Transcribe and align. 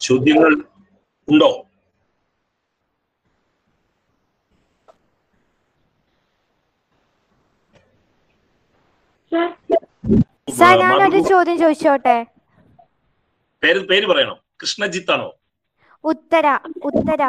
ചോദ്യങ്ങൾ 0.00 0.52
ഉണ്ടോ? 1.28 1.50
സാർ 10.56 10.76
ഞാനൊരു 10.76 11.20
ചോദ്യം 11.30 11.58
ചോദിച്ചോട്ടെ? 11.58 12.16
പേര് 13.62 13.80
പേര് 13.90 14.06
പറയണോ. 14.06 14.34
കൃഷ്ണജിത്ത് 14.62 15.12
ആണോ? 15.12 15.28
ഉത്തര 16.04 16.46
ഉത്തര. 16.84 17.22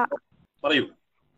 പറയൂ. 0.63 0.85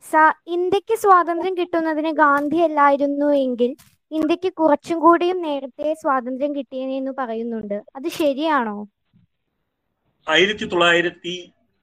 സ 0.03 0.13
ഇന്ത്യയ്ക്ക് 0.47 0.95
സ്വാതന്ത്ര്യം 0.95 1.57
കിട്ടുന്നതിന് 1.57 2.11
ഗാന്ധി 2.13 2.57
അല്ലായിരുന്നു 2.61 3.33
എങ്കിൽ 3.37 3.71
ഇന്ത്യയ്ക്ക് 4.11 4.53
കുറച്ചും 4.53 4.99
കൂടിയും 4.99 5.41
നേരത്തെ 5.41 5.93
സ്വാതന്ത്ര്യം 5.93 6.55
കിട്ടിയെന്ന് 6.55 7.11
പറയുന്നുണ്ട്. 7.11 7.83
അത് 7.95 8.07
ശരിയാണോ? 8.19 8.77
ആയിരത്തി 10.29 10.65
തൊള്ളായിരത്തി 10.65 11.35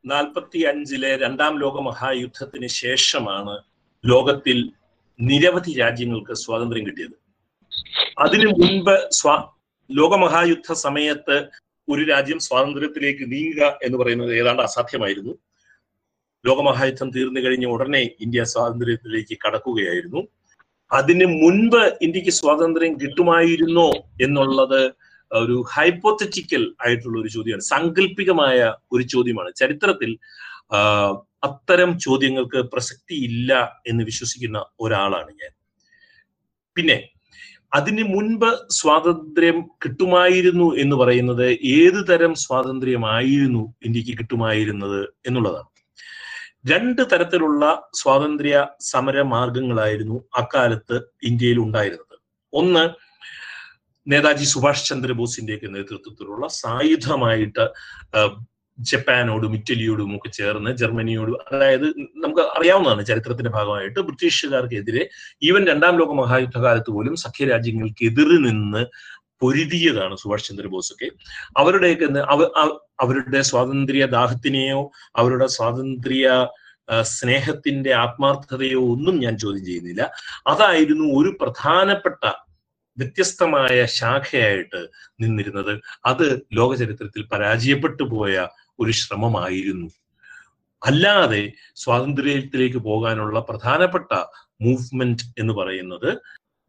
നാൽപ്പത്തി 0.05 0.59
അഞ്ചിലെ 0.59 1.16
രണ്ടാം 1.16 1.59
ലോക 1.60 1.80
മഹായുദ്ധത്തിന് 1.80 2.69
ശേഷമാണ് 2.82 3.55
ലോകത്തിൽ 4.05 4.59
നിരവധി 5.20 5.72
രാജ്യങ്ങൾക്ക് 5.72 6.34
സ്വാതന്ത്ര്യം 6.34 6.86
കിട്ടിയത്. 6.86 7.16
അതിനു 8.19 8.48
മുൻപ് 8.60 8.95
സ്വാ 9.10 9.34
ലോകമഹായുദ്ധ 9.91 10.72
സമയത്ത് 10.72 11.36
ഒരു 11.88 12.02
രാജ്യം 12.02 12.38
സ്വാതന്ത്ര്യത്തിലേക്ക് 12.38 13.24
നീങ്ങുക 13.32 13.78
എന്ന് 13.82 13.98
പറയുന്നത് 13.98 14.32
ഏതാണ്ട് 14.34 14.62
അസാധ്യമായിരുന്നു. 14.62 15.34
ലോകമഹായുദ്ധം 16.44 17.10
തീർന്നു 17.10 17.41
കഴിഞ്ഞ 17.41 17.66
ഉടനെ 17.66 18.02
ഇന്ത്യ 18.20 18.44
സ്വാതന്ത്ര്യത്തിലേക്ക് 18.44 19.36
കടക്കുകയായിരുന്നു. 19.44 20.22
അതിന് 20.91 21.27
മുൻപ് 21.42 21.83
ഇന്ത്യയ്ക്ക് 22.02 22.30
സ്വാതന്ത്ര്യം 22.30 22.92
കിട്ടുമായിരുന്നോ 23.00 23.91
എന്നുള്ളത് 24.22 24.83
ഒരു 25.30 25.64
ഹൈപ്പോത്തറ്റിക്കൽ 25.74 26.74
ആയിട്ടുള്ള 26.86 27.20
ഒരു 27.20 27.28
ചോദ്യമാണ്. 27.28 27.62
സാങ്കല്പികമായ 27.62 28.58
ഒരു 28.92 29.02
ചോദ്യമാണ്. 29.02 29.50
ചരിത്രത്തിൽ 29.56 30.18
അത്തരം 31.42 31.98
ചോദ്യങ്ങൾക്ക് 31.98 32.60
പ്രസക്തി 32.72 33.14
ഇല്ല 33.14 33.80
എന്ന് 33.86 34.05
വിശ്വസിക്കുന്ന 34.05 34.64
ഒരാളാണ് 34.80 35.30
ഞാൻ. 35.42 35.52
പിന്നെ 36.77 36.96
അതിന് 37.74 38.02
മുൻപ് 38.02 38.50
സ്വാതന്ത്ര്യം 38.70 39.62
കിട്ടുമായിരുന്നു 39.84 40.74
എന്ന് 40.74 40.96
പറയുന്നത് 40.96 41.46
ഏത് 41.50 42.08
തരം 42.11 42.34
സ്വാതന്ത്ര്യമായിരുന്നു 42.34 43.74
ഇന്ത്യയ്ക്ക് 43.84 44.14
കിട്ടുമായിരുന്നത് 44.18 45.00
എന്നുള്ളതാണ്. 45.27 45.68
രണ്ട് 46.66 47.02
തരത്തിലുള്ള 47.12 47.90
സ്വാതന്ത്ര്യ 47.94 48.66
സമര 48.80 49.22
മാർഗങ്ങളായിരുന്നു 49.22 50.24
അക്കാലത്ത് 50.36 50.96
ഇന്ത്യയിൽ 51.22 51.58
ഉണ്ടായിരുന്നത്. 51.58 52.16
ഒന്ന് 52.52 53.05
നേതാജി 54.06 54.44
സുഭാഷ് 54.46 54.84
ചന്ദ്രബോസിന്റെയൊക്കെ 54.84 55.68
നേതൃത്വത്തിലുള്ള 55.68 56.46
സായുധമായിട്ട് 56.56 57.64
ജപ്പാനോടും 58.78 59.52
ഇറ്റലിയോടും 59.54 60.10
ഒക്കെ 60.16 60.30
ചേർന്ന് 60.30 60.70
ജർമ്മനിയോടും 60.76 61.36
അതായത് 61.46 61.86
നമുക്ക് 62.16 62.42
അറിയാവുന്നതാണ് 62.56 63.02
ചരിത്രത്തിന്റെ 63.06 63.50
ഭാഗമായിട്ട് 63.50 64.00
ബ്രിട്ടീഷുകാർക്കെതിരെ 64.00 65.02
ഈവൻ 65.42 65.62
രണ്ടാം 65.66 65.94
ലോക 65.98 66.14
മഹായുദ്ധകാലത്ത് 66.14 66.90
പോലും 66.90 67.14
സഖ്യരാജ്യങ്ങൾക്കെതിരെ 67.16 68.36
നിന്ന് 68.44 68.82
പൊരുതിയതാണ് 69.42 70.14
സുഭാഷ് 70.16 70.44
ചന്ദ്രബോസ് 70.44 70.92
ഒക്കെ 70.92 71.08
അവരുടെയൊക്കെ 71.56 72.04
അവ- 72.27 72.52
അവ- 72.56 72.77
അവരുടെ 73.00 73.40
സ്വാതന്ത്ര്യ 73.42 74.04
ദാഹത്തിനെയോ 74.14 74.80
അവരുടെ 75.16 75.46
സ്വാതന്ത്ര്യ 75.56 76.28
സ്നേഹത്തിന്റെ 77.12 77.92
ആത്മാർത്ഥതയോ 77.96 78.80
ഒന്നും 78.92 79.14
ഞാൻ 79.18 79.34
ചോദ്യം 79.38 79.64
ചെയ്യുന്നില്ല. 79.64 80.02
അതായിരുന്നു 80.46 81.06
ഒരു 81.18 81.30
പ്രധാനപ്പെട്ട 81.40 82.22
വ്യത്യസ്തമായ 82.98 83.86
ശാഖയായിട്ട് 83.86 84.86
നിന്നിരുന്നത് 85.20 85.80
അത് 86.05 86.47
ലോക 86.52 86.75
ചരിത്രത്തിൽ 86.75 87.22
പരാജയപ്പെട്ടു 87.22 88.02
പോയ 88.02 88.48
ഒരു 88.80 88.91
ശ്രമമായിരുന്നു. 88.91 89.91
അല്ലാതെ 90.86 91.52
സ്വാതന്ത്ര്യത്തിലേക്ക് 91.74 92.78
പോകാനുള്ള 92.78 93.41
പ്രധാനപ്പെട്ട 93.41 94.24
മൂവ്മെന്റ് 94.61 95.23
എന്ന് 95.39 95.52
പറയുന്നത് 95.52 96.18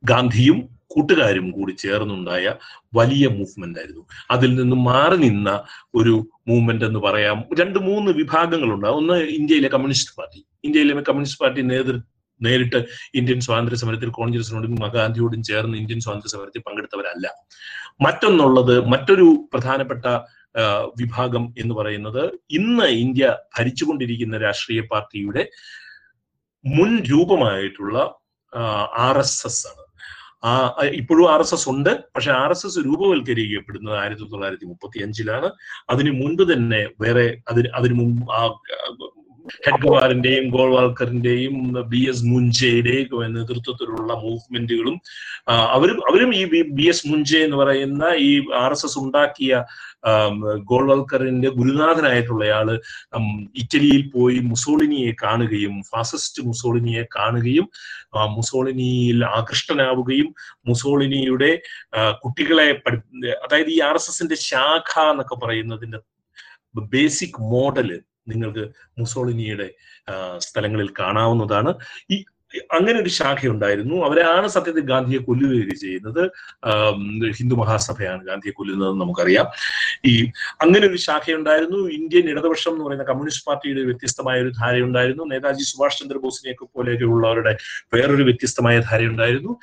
ഗാന്ധിയും 0.03 0.77
കൂട്ടുകാരും 0.87 1.51
കൂടി 1.51 1.71
ചേർന്നുണ്ടായ 1.71 2.55
വലിയ 2.95 3.27
മൂവ്മെന്റ് 3.27 3.79
ആയിരുന്നു. 3.79 4.07
അതിൽ 4.31 4.55
നിന്ന് 4.55 4.75
മാറി 4.75 5.17
നിന്ന 5.17 5.63
ഒരു 5.95 6.29
മൂവ്മെന്റ് 6.47 6.85
എന്ന് 6.85 6.99
പറയാം. 6.99 7.45
രണ്ട് 7.59 7.79
മൂന്ന് 7.79 8.11
വിഭാഗങ്ങളുണ്ട്. 8.11 8.87
ഒന്ന് 8.87 9.13
ഇന്ത്യയിലെ 9.13 9.67
കമ്മ്യൂണിസ്റ്റ് 9.67 10.15
പാർട്ടി. 10.17 10.45
ഇന്ത്യയിലെ 10.63 10.93
കമ്മ്യൂണിസ്റ്റ് 10.93 11.39
പാർട്ടി 11.39 11.61
നേതൃ 11.61 11.99
നേരിട്ട് 12.45 12.79
ഇന്ത്യൻ 13.19 13.39
സ്വാതന്ത്ര്യ 13.45 13.79
സമരത്തിൽ 13.83 14.09
കോൺഗ്രസിനോടും 14.19 14.75
മഹാഗാന്ധിയോടും 14.83 15.41
ചേർന്ന് 15.49 15.77
ഇന്ത്യൻ 15.81 16.01
സ്വാതന്ത്ര്യ 16.05 16.33
സമരത്തിൽ 16.35 16.63
പങ്കെടുത്തവരല്ല. 16.67 17.27
മറ്റൊന്നുള്ളത് 18.05 18.75
മറ്റൊരു 18.93 19.27
പ്രധാനപ്പെട്ട 19.53 20.05
വിഭാഗം 21.01 21.43
എന്ന് 21.61 21.73
പറയുന്നത് 21.79 22.23
ഇന്ന് 22.59 22.87
ഇന്ത്യ 23.03 23.25
ഭരിച്ചുകൊണ്ടിരിക്കുന്ന 23.57 24.37
രാഷ്ട്രീയ 24.45 24.81
പാർട്ടിയുടെ 24.91 25.43
മുൻ 26.65 26.91
രൂപമായിട്ടുള്ള 27.11 27.97
ആർ 29.07 29.17
എസ് 29.23 29.43
എസ് 29.49 29.63
ആണ്. 29.71 29.83
ആ 30.47 30.51
ഇപ്പോഴും 30.99 31.25
ആർ 31.33 31.41
എസ് 31.43 31.53
എസ് 31.57 31.67
ഉണ്ട്. 31.73 31.91
പക്ഷെ 32.15 32.31
ആർ 32.41 32.51
എസ് 32.55 32.65
എസ് 32.67 32.79
രൂപവൽക്കരിക്കപ്പെടുന്നത് 32.87 33.95
ആയിരത്തി 34.01 34.25
തൊള്ളായിരത്തി 34.33 34.67
മുപ്പത്തി 34.71 34.99
അഞ്ചിലാണ് 35.05 35.47
അതിനു 35.93 36.11
മുൻപ് 36.21 36.43
തന്നെ 36.51 36.81
വേറെ 37.03 37.25
അതിന് 37.51 37.69
അതിനു 37.79 37.95
മുമ്പ് 38.01 38.23
ആ 38.39 38.41
ഹെഡ്ഗവാറിന്റെയും 39.65 40.45
ഗോൾവാൾക്കറിന്റെയും 40.49 41.55
ബി 41.89 42.01
എസ് 42.09 42.25
മുൻജയുടെയും 42.25 43.33
നേതൃത്വത്തിലുള്ള 43.35 44.13
മൂവ്മെന്റുകളും 44.23 44.97
അവരും 45.71 45.99
അവരും 46.09 46.31
ഈ 46.35 46.61
ബി 46.71 46.85
എസ് 46.87 47.07
മുൻജെ 47.07 47.41
എന്ന് 47.43 47.57
പറയുന്ന 47.57 48.03
ഈ 48.19 48.31
ആർ 48.53 48.71
എസ് 48.71 48.85
എസ് 48.85 48.99
ഉണ്ടാക്കിയ 48.99 49.63
ഗോൾവാൾക്കറിന്റെ 50.63 51.49
ഗുരുനാഥനായിട്ടുള്ളയാൾ 51.49 52.67
ഇറ്റലിയിൽ 53.55 54.03
പോയി 54.13 54.37
മുസോളിനിയെ 54.39 55.11
കാണുകയും 55.23 55.75
ഫാസിസ്റ്റ് 55.83 56.43
മുസോളിനിയെ 56.43 57.03
കാണുകയും 57.11 57.67
മുസോളിനിയിൽ 58.29 59.25
ആകൃഷ്ടനാവുകയും 59.25 60.29
മുസോളിനിയുടെ 60.67 61.51
കുട്ടികളെ 62.23 62.67
അതായത് 63.43 63.69
ഈ 63.69 63.79
ആർ 63.79 63.95
എസ് 63.95 64.09
എസിന്റെ 64.09 64.37
ശാഖ 64.41 64.93
എന്നൊക്കെ 65.11 65.37
പറയുന്നതിന്റെ 65.45 65.99
ബേസിക് 66.89 67.41
മോഡൽ 67.51 67.89
നിങ്ങൾക്ക് 68.27 68.71
മുസോളിനിയുടെ 68.99 69.69
സ്ഥലങ്ങളിൽ 70.37 70.89
കാണാവുന്നതാണ്. 70.99 71.73
ഈ 72.11 72.23
അങ്ങനെ 72.73 72.99
ഒരു 73.01 73.09
ശാഖയുണ്ടായിരുന്നു. 73.09 73.95
അവരാണ് 74.05 74.47
സത്യത്തിൽ 74.47 74.81
ഗാന്ധിയെ 74.81 75.19
കൊല്ലുകയൊക്കെ 75.19 75.75
ചെയ്യുന്നത്. 75.75 76.21
ഹിന്ദു 77.31 77.55
മഹാസഭയാണ് 77.55 78.25
ഗാന്ധിയെ 78.25 78.51
കൊല്ലുന്നത് 78.51 79.01
നമുക്കറിയാം. 79.01 79.47
ഈ 80.05 80.25
അങ്ങനെ 80.61 80.87
ഒരു 80.87 80.97
ശാഖയുണ്ടായിരുന്നു. 80.97 81.77
ഇന്ത്യൻ 81.89 82.29
ഇടതുപക്ഷം 82.29 82.71
എന്ന് 82.71 82.85
പറയുന്ന 82.85 83.03
കമ്മ്യൂണിസ്റ്റ് 83.03 83.45
പാർട്ടിയുടെ 83.45 83.81
വ്യത്യസ്തമായ 83.81 84.41
ഒരു 84.41 84.49
ധാരയുണ്ടായിരുന്നു. 84.49 85.23
നേതാജി 85.23 85.63
സുഭാഷ് 85.63 85.99
ചന്ദ്രബോസിനെയൊക്കെ 85.99 86.65
പോലെയൊക്കെ 86.75 87.05
ഉള്ളവരുടെ 87.05 87.57
വേറൊരു 87.93 88.23
വ്യത്യസ്തമായ 88.23 88.79
ധാരയുണ്ടായിരുന്നു. 88.79 89.59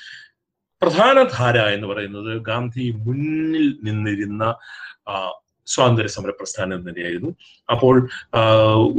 പ്രധാന 0.82 1.22
ധാര 1.22 1.58
എന്ന് 1.58 1.86
പറയുന്നത് 1.86 2.42
ഗാന്ധി 2.42 2.90
മുന്നിൽ 2.90 3.78
നിന്നിരുന്ന 3.82 4.54
സ്വാതന്ത്ര്യ 5.66 6.10
സമര 6.14 6.32
പ്രസ്ഥാനം 6.40 6.80
തന്നെയായിരുന്നു. 6.88 7.30
അപ്പോൾ 7.68 7.94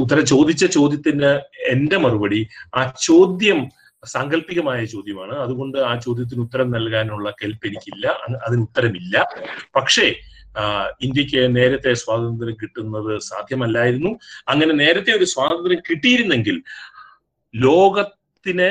ഉത്തരം 0.02 0.24
ചോദിച്ച 0.26 0.64
ചോദ്യത്തിന് 0.78 1.32
എന്റെ 1.74 1.98
മറുപടി 2.04 2.40
ആ 2.74 2.82
ചോദ്യം 3.02 3.60
സാങ്കല്പികമായ 4.04 4.80
ചോദ്യമാണ്. 4.84 5.34
അതുകൊണ്ട് 5.44 5.78
ആ 5.90 5.92
ചോദ്യത്തിന് 6.06 6.40
ഉത്തരം 6.40 6.70
നൽകാനുള്ള 6.70 7.30
കെൽപ്പ് 7.42 7.66
എനിക്കില്ല. 7.66 8.06
അതിന് 8.46 8.62
ഉത്തരമില്ല. 8.62 9.24
പക്ഷേ 9.76 10.06
ഇന്ത്യയ്ക്ക് 11.06 11.40
നേരത്തെ 11.56 11.92
സ്വാതന്ത്ര്യം 12.02 12.56
കിട്ടുന്നത് 12.60 13.12
സാധ്യമല്ലായിരുന്നു. 13.30 14.10
അങ്ങനെ 14.48 14.74
നേരത്തെ 14.74 15.12
ഒരു 15.16 15.26
സ്വാതന്ത്ര്യം 15.32 15.80
കിട്ടിയിരുന്നെങ്കിൽ 15.88 16.56
ലോകത്തിന് 17.54 18.70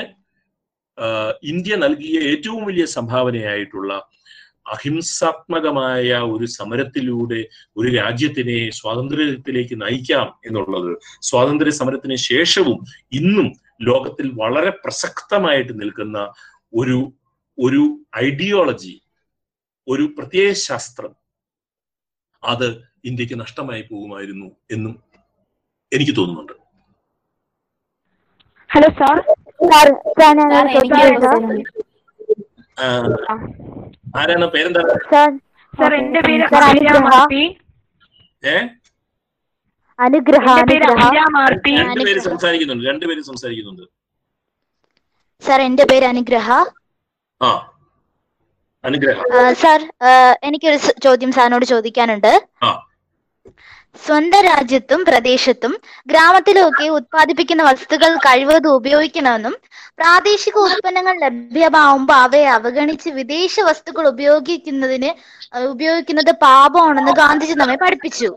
ഇന്ത്യ 1.52 1.76
നൽകിയ 1.76 2.18
ഏറ്റവും 2.32 2.62
വലിയ 2.66 2.86
സംഭാവനയായിട്ടുള്ള 2.98 3.94
അഹിംസാത്മകമായ 4.74 6.18
ഒരു 6.34 6.46
സമരത്തിലൂടെ 6.46 7.40
ഒരു 7.78 7.90
രാജ്യത്തിനെ 7.96 8.58
സ്വാതന്ത്ര്യത്തിലേക്ക് 8.70 9.76
നയിക്കാം 9.82 10.28
എന്നുള്ളത്. 10.46 10.92
സ്വാതന്ത്ര്യ 11.22 11.74
സമരത്തിന് 11.80 12.18
ശേഷവും 12.32 12.80
ഇന്നും 13.12 13.48
ലോകത്തിൽ 13.82 14.28
വളരെ 14.42 14.72
പ്രസക്തമായിട്ട് 14.84 15.74
നിൽക്കുന്ന 15.82 16.18
ഒരു 16.74 17.00
ഒരു 17.58 17.84
ഐഡിയോളജി 18.18 18.96
ഒരു 19.88 20.06
പ്രത്യയ 20.18 20.54
ശാസ്ത്രം 20.68 21.12
അത് 22.44 22.68
ഇന്ത്യയ്ക്ക് 23.06 23.36
നഷ്ടമായി 23.40 23.82
പോകുമായിരുന്നു 23.82 24.48
എന്നും 24.72 24.94
എനിക്ക് 25.92 26.16
തോന്നുന്നുണ്ട്. 26.16 26.54
Hello 28.70 28.90
sir. 29.00 29.18
ആരാണ് 34.16 34.46
പേരെന്താ? 34.48 34.82
സാർ 35.12 35.30
സാർ 35.74 35.92
എന്റെ 35.96 36.22
പേര് 36.22 36.44
ഏ? 38.44 38.58
അനുഗ്രഹ 40.00 40.48
രണ്ടുപേര് 41.80 42.20
സംസാരിക്കുന്നുണ്ട് 42.22 42.84
രണ്ടുപേര് 42.90 43.22
സംസാരിക്കുന്നുണ്ട്. 43.22 43.86
സാർ 45.44 45.60
എന്റെ 45.62 45.86
പേര് 45.86 46.06
അനുഗ്രഹ. 46.06 46.48
ആ 47.42 47.50
അനുഗ്രഹം. 48.84 49.24
സാർ 49.56 49.80
എനിക്കൊരു 50.44 50.78
ചോദ്യം 51.04 51.32
സാറിനോട് 51.32 51.66
ചോദിക്കാനുണ്ട്. 51.66 52.32
ആ. 52.64 52.72
സ്വന്തം 53.96 54.42
രാജ്യത്തും 54.46 55.02
പ്രദേശത്തും 55.08 55.74
ഗ്രാമത്തിലുമൊക്കെ 56.08 56.86
ഉത്പാദിപ്പിക്കുന്ന 56.98 57.64
വസ്തുക്കൾ 57.64 58.12
കഴിവതും 58.26 58.74
ഉപയോഗിക്കണമെന്നും 58.80 59.54
പ്രാദേശിക 60.00 60.56
ഉൽപ്പന്നങ്ങൾ 60.64 61.16
ലഭ്യമാവുമ്പോൾ 61.24 62.18
അവയെ 62.24 62.50
അവഗണിച്ച് 62.56 63.10
വിദേശ 63.20 63.56
വസ്തുക്കൾ 63.68 64.06
ഉപയോഗിക്കുന്നതിന് 64.10 65.12
ഉപയോഗിക്കുന്നത് 65.70 66.32
പാപമാണെന്ന് 66.44 67.14
ഗാന്ധിജി 67.22 67.56
നമ്മെ 67.56 67.78
പഠിപ്പിച്ചു. 67.84 68.30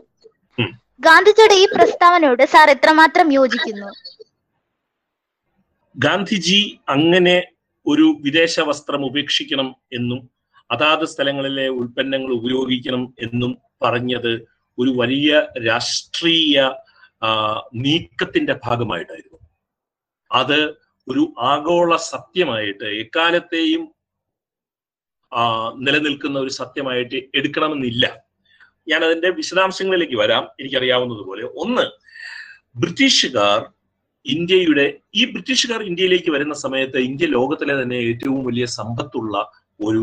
ഗാന്ധിജിയുടെ 0.99 1.55
ഈ 1.55 1.65
പ്രസ്താവനയോട് 1.73 2.43
സാർ 2.53 2.69
എത്രമാത്രം 2.69 3.27
യോജിക്കുന്നു 3.33 3.89
ഗാന്ധിജി 5.95 6.59
അങ്ങനെ 6.95 7.35
ഒരു 7.85 8.05
വിദേശ 8.25 8.59
വസ്ത്രം 8.69 9.01
ഉപേക്ഷിക്കണം 9.05 9.67
എന്നും 9.93 10.19
അതാത് 10.69 11.05
സ്ഥലങ്ങളിലെ 11.11 11.67
ഉൽപ്പന്നങ്ങൾ 11.79 12.31
ഉപയോഗിക്കണം 12.33 13.03
എന്നും 13.25 13.51
പറഞ്ഞത് 13.81 14.33
ഒരു 14.79 14.91
വലിയ 14.99 15.31
രാഷ്ട്രീയ 15.67 16.57
നീക്കത്തിന്റെ 17.85 18.53
ഭാഗമായിട്ടായിരുന്നു. 18.65 19.39
അത് 20.31 20.59
ഒരു 21.07 21.23
ആഗോള 21.51 21.91
സത്യമായിട്ട് 22.13 22.87
എക്കാലത്തെയും 23.03 23.83
നിലനിൽക്കുന്ന 25.85 26.37
ഒരു 26.39 26.51
സത്യമായിട്ട് 26.59 27.17
എടുക്കണമെന്നില്ല. 27.39 28.05
ഞാൻ 28.87 29.01
അതിന്റെ 29.07 29.29
വിശദാംശങ്ങളിലേക്ക് 29.39 30.17
വരാം. 30.21 30.43
എനിക്കറിയാവുന്നതുപോലെ 30.59 31.43
ഒന്ന് 31.63 31.85
ബ്രിട്ടീഷുകാർ 32.81 33.59
ഇന്ത്യയുടെ 34.25 34.85
ഈ 35.15 35.21
ബ്രിട്ടീഷുകാർ 35.33 35.81
ഇന്ത്യയിലേക്ക് 35.89 36.31
വരുന്ന 36.35 36.55
സമയത്ത് 36.63 36.99
ഇന്ത്യ 37.09 37.27
ലോകത്തിലെ 37.37 37.75
തന്നെ 37.81 37.99
ഏറ്റവും 38.09 38.41
വലിയ 38.45 38.65
സമ്പത്തുള്ള 38.79 39.35
ഒരു 39.87 40.01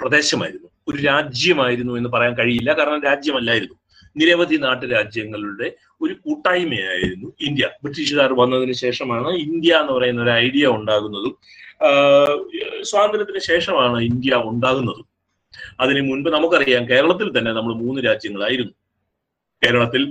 പ്രദേശമായിരുന്നു. 0.00 0.68
ഒരു 0.88 0.98
രാജ്യമായിരുന്നു 1.10 1.92
എന്ന് 1.98 2.10
പറയാൻ 2.14 2.34
കഴിയില്ല. 2.40 2.70
കാരണം 2.78 3.00
രാജ്യമല്ലായിരുന്നു. 3.10 3.76
നിരവധി 4.16 4.56
നാട്ടുരാജ്യങ്ങളുടെ 4.64 5.68
ഒരു 6.02 6.14
കൂട്ടായ്മയായിരുന്നു 6.24 7.28
ഇന്ത്യ. 7.46 7.66
ബ്രിട്ടീഷുകാർ 7.82 8.30
വന്നതിന് 8.40 8.74
ശേഷമാണ് 8.84 9.30
ഇന്ത്യ 9.46 9.78
എന്ന് 9.82 9.92
പറയുന്ന 9.92 10.20
ഒരു 10.26 10.32
ഐഡിയ 10.46 10.66
ഉണ്ടാകുന്നതും 10.78 11.34
സ്വാതന്ത്ര്യത്തിന് 12.90 13.40
ശേഷമാണ് 13.50 13.98
ഇന്ത്യ 14.10 14.34
ഉണ്ടാകുന്നതും. 14.50 15.06
അതിന് 15.80 16.00
മുൻപ് 16.08 16.28
നമുക്കറിയാം 16.34 16.84
കേരളത്തിൽ 16.90 17.28
തന്നെ 17.38 17.52
നമ്മൾ 17.58 17.72
മൂന്ന് 17.82 18.00
രാജ്യങ്ങളായിരുന്നു. 18.08 18.74
കേരളത്തിൽ 19.62 20.02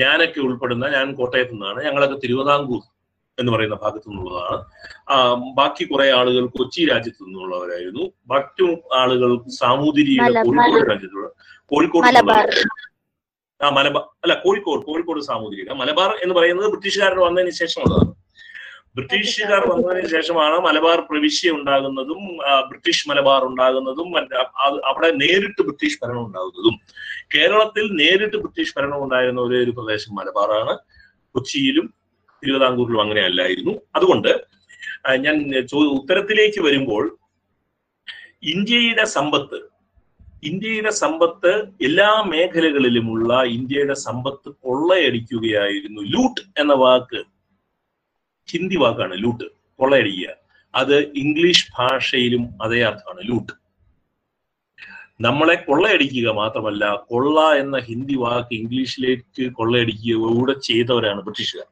ഞാനൊക്കെ 0.00 0.40
ഉൾപ്പെടുന്ന 0.46 0.88
ഞാൻ 0.96 1.06
കോട്ടയത്തു 1.20 1.54
നിന്നാണ് 1.54 1.78
ഞങ്ങളൊക്കെ 1.86 2.16
തിരുവിതാംകൂർ 2.24 2.82
എന്ന് 3.40 3.52
പറയുന്ന 3.52 3.76
ഭാഗത്തു 3.82 4.08
നിന്നുള്ളതാണ്. 4.10 4.58
ബാക്കി 5.58 5.84
കുറെ 5.84 6.10
ആളുകൾ 6.10 6.46
കൊച്ചി 6.46 6.82
രാജ്യത്തു 6.90 7.24
നിന്നുള്ളവരായിരുന്നു. 7.24 8.04
മറ്റു 8.32 8.66
ആളുകൾ 9.00 9.30
സാമൂതിരിയുടെ. 9.60 10.42
കോഴിക്കോട് 10.48 10.90
രാജ്യത്തുള്ള 10.90 11.28
കോഴിക്കോട്. 11.72 12.06
ആ 13.60 13.68
മലബാർ 13.76 14.04
അല്ല 14.24 14.34
കോഴിക്കോട് 14.42 14.82
കോഴിക്കോട് 14.86 15.20
സാമൂതിരിയുടെ 15.20 15.74
മലബാർ 15.74 16.18
എന്ന് 16.22 16.34
പറയുന്നത് 16.34 16.68
ബ്രിട്ടീഷുകാർ 16.72 17.14
വന്നതിന് 17.18 17.50
ശേഷമുള്ളതാണ്. 17.50 18.12
ബ്രിട്ടീഷുകാർ 18.96 19.62
വന്നതിന് 19.70 20.08
ശേഷമാണ് 20.08 20.56
മലബാർ 20.66 21.00
പ്രവിശ്യ 21.00 21.50
ഉണ്ടാകുന്നതും 21.50 22.22
ബ്രിട്ടീഷ് 22.68 23.08
മലബാർ 23.08 23.42
ഉണ്ടാകുന്നതും 23.44 24.08
മറ്റ് 24.12 24.34
അവിടെ 24.90 25.10
നേരിട്ട് 25.22 25.60
ബ്രിട്ടീഷ് 25.62 25.98
ഭരണം 26.02 26.26
ഉണ്ടാകുന്നതും. 26.26 26.76
കേരളത്തിൽ 27.34 27.84
നേരിട്ട് 28.00 28.36
ബ്രിട്ടീഷ് 28.36 28.74
ഭരണം 28.76 29.04
ഉണ്ടായിരുന്ന 29.04 29.40
ഒരേ 29.40 29.58
ഒരു 29.64 29.70
പ്രദേശം 29.70 30.14
മലബാറാണ്. 30.14 30.74
കൊച്ചിയിലും 31.34 31.86
തിരുവിതാംകൂറിലും 32.42 33.00
അങ്ങനെ 33.00 33.20
അല്ലായിരുന്നു 33.20 33.72
അതുകൊണ്ട് 33.96 34.32
ഞാൻ 35.16 35.36
ഉത്തരത്തിലേക്ക് 35.98 36.60
വരുമ്പോൾ 36.60 37.04
ഇന്ത്യയുടെ 38.42 39.04
സമ്പത്ത് 39.04 39.58
ഇന്ത്യയുടെ 40.44 40.90
സമ്പത്ത് 40.90 41.52
എല്ലാ 41.82 42.22
മേഖലകളിലുമുള്ള 42.22 43.42
ഇന്ത്യയുടെ 43.42 43.94
സമ്പത്ത് 43.94 44.48
കൊള്ളയടിക്കുകയായിരുന്നു 44.64 46.02
ലൂട്ട് 46.02 46.42
എന്ന 46.60 46.72
വാക്ക്. 46.72 47.20
ഹിന്ദി 48.48 48.76
വാക്കാണ് 48.76 49.14
ലൂട്ട് 49.22 49.44
കൊള്ളയടിക്കുക. 49.78 50.34
അത് 50.74 50.96
ഇംഗ്ലീഷ് 51.22 51.66
ഭാഷയിലും 51.78 52.44
അതേ 52.62 52.80
അർത്ഥമാണ് 52.80 53.28
ലൂട്ട്. 53.28 53.52
നമ്മളെ 55.20 55.54
കൊള്ളയടിക്കുക 55.54 56.28
മാത്രമല്ല 56.30 56.84
കൊള്ള 57.10 57.40
എന്ന 57.62 57.78
ഹിന്ദി 57.78 58.14
വാക്ക് 58.14 58.54
ഇംഗ്ലീഷിലേക്ക് 58.54 59.52
കൊള്ളയടിക്കുക 59.52 60.14
കൂടെ 60.36 60.54
ചെയ്തവരാണ് 60.68 61.20
ബ്രിട്ടീഷുകാർ. 61.20 61.68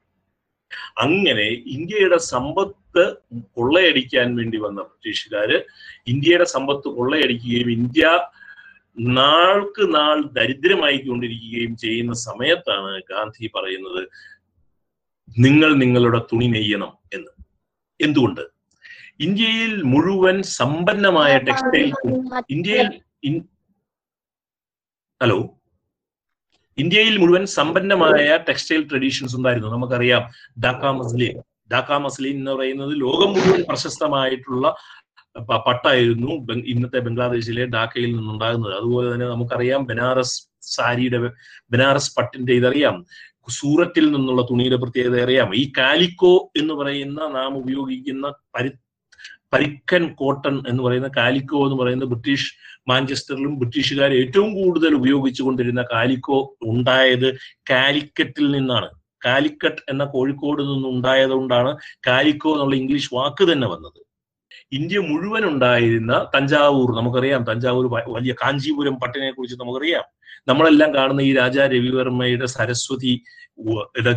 അങ്ങനെ 0.99 1.45
ഇന്ത്യയുടെ 1.67 2.17
സമ്പത്ത് 2.17 3.05
കൊള്ളയടിക്കാൻ 3.55 4.37
വേണ്ടി 4.37 4.57
വന്ന 4.57 4.83
ബ്രിട്ടീഷുകാര് 4.83 5.65
ഇന്ത്യയുടെ 6.07 6.45
സമ്പത്ത് 6.45 6.89
കൊള്ളയടിക്കുകയും 6.89 7.71
ഇന്ത്യ 7.71 8.07
നാൾക്ക് 8.97 9.95
നാൾ 9.95 10.23
ദരിദ്രമായി 10.33 10.97
കൊണ്ടിരിക്കുകയും 10.97 11.77
ചെയ്യുന്ന 11.77 12.13
സമയത്താണ് 12.13 12.99
ഗാന്ധി 13.09 13.47
പറയുന്നത് 13.47 14.03
നിങ്ങൾ 15.39 15.75
നിങ്ങളുടെ 15.75 16.19
തുണി 16.33 16.47
നെയ്യണം 16.47 16.99
എന്ന്. 17.13 17.31
എന്തുകൊണ്ട്? 18.01 18.45
ഇന്ത്യയിൽ 19.21 19.83
മുഴുവൻ 19.83 20.43
സമ്പന്നമായ 20.43 21.39
ടെക്സ്റ്റൈൽ 21.39 21.91
ഇന്ത്യയിൽ 22.49 22.89
ഹലോ? 25.21 25.56
ഇന്ത്യയിൽ 26.79 27.15
മുഴുവൻ 27.19 27.45
സമ്പന്നമായ 27.47 28.25
ടെക്സ്റ്റൈൽ 28.49 28.83
ട്രഡീഷൻസ് 28.89 29.37
ഉണ്ടായിരുന്നു. 29.37 29.69
നമുക്കറിയാം 29.69 30.23
ഡാക്ക 30.65 30.87
മസ്ലിൻ 30.99 31.37
ഡാക്ക 31.73 31.93
മസ്ലിൻ 32.07 32.35
എന്ന് 32.39 32.51
പറയുന്നത് 32.51 32.93
ലോകം 33.01 33.31
മുഴുവൻ 33.37 33.63
പ്രശസ്തമായിട്ടുള്ള 33.69 34.67
പട്ടായിരുന്നു 35.67 36.33
ഇന്നത്തെ 36.73 36.99
ബംഗ്ലാദേശിലെ 37.07 37.65
ഡാക്കയിൽ 37.67 38.11
നിന്നുണ്ടാകുന്നത്. 38.17 38.75
അതുപോലെ 38.75 39.15
തന്നെ 39.15 39.27
നമുക്കറിയാം 39.27 39.85
ബനാറസ് 39.85 40.37
സാരിയുടെ 40.75 41.19
ബനാറസ് 41.73 42.13
പട്ടിന്റെ 42.17 42.53
ഇതറിയാം. 42.61 42.97
സൂറത്തിൽ 43.59 44.05
നിന്നുള്ള 44.13 44.43
തുണിയുടെ 44.43 44.77
പ്രത്യേകത 44.77 45.17
അറിയാം. 45.25 45.51
ഈ 45.55 45.65
കാലിക്കോ 45.79 46.33
എന്ന് 46.61 46.75
പറയുന്ന 46.75 47.21
നാം 47.35 47.51
ഉപയോഗിക്കുന്ന 47.59 48.29
പരി 48.55 48.71
പരിക്കൻ 49.53 50.15
കോട്ടൺ 50.15 50.63
എന്ന് 50.69 50.83
പറയുന്ന 50.83 51.09
കാലിക്കോ 51.17 51.65
എന്ന് 51.65 51.83
പറയുന്ന 51.83 52.05
ബ്രിട്ടീഷ് 52.05 52.51
മാഞ്ചസ്റ്ററിലും 52.89 53.59
ബ്രിട്ടീഷുകാർ 53.59 54.13
ഏറ്റവും 54.13 54.55
കൂടുതൽ 54.55 54.95
ഉപയോഗിച്ചു 54.95 55.43
കൊണ്ടിരുന്ന 55.43 55.83
കാലിക്കോ 55.83 56.57
ഉണ്ടായത് 56.63 57.29
കാലിക്കറ്റിൽ 57.71 58.51
നിന്നാണ്. 58.51 58.89
കാലിക്കറ്റ് 59.27 59.83
എന്ന 59.91 60.05
കോഴിക്കോട് 60.05 60.63
നിന്നുണ്ടായത് 60.63 61.31
കൊണ്ടാണ് 61.31 61.77
കാലിക്കോ 62.07 62.53
എന്നുള്ള 62.53 62.77
ഇംഗ്ലീഷ് 62.77 63.15
വാക്ക് 63.15 63.53
തന്നെ 63.53 63.69
വന്നത്. 63.69 64.06
ഇന്ത്യ 64.73 64.99
മുഴുവൻ 64.99 65.45
ഉണ്ടായിരുന്ന 65.45 66.27
തഞ്ചാവൂർ 66.35 66.97
നമുക്കറിയാം. 66.97 67.45
തഞ്ചാവൂർ 67.45 67.87
വലിയ 68.09 68.33
കാഞ്ചീപുരം 68.33 68.95
പട്ടിനെ 68.95 69.31
കുറിച്ച് 69.31 69.57
നമുക്കറിയാം. 69.61 70.05
നമ്മളെല്ലാം 70.49 70.95
കാണുന്ന 70.95 71.21
ഈ 71.21 71.35
രാജാ 71.35 71.67
രവിവർമ്മയുടെ 71.67 72.47
സരസ്വതി 72.47 73.13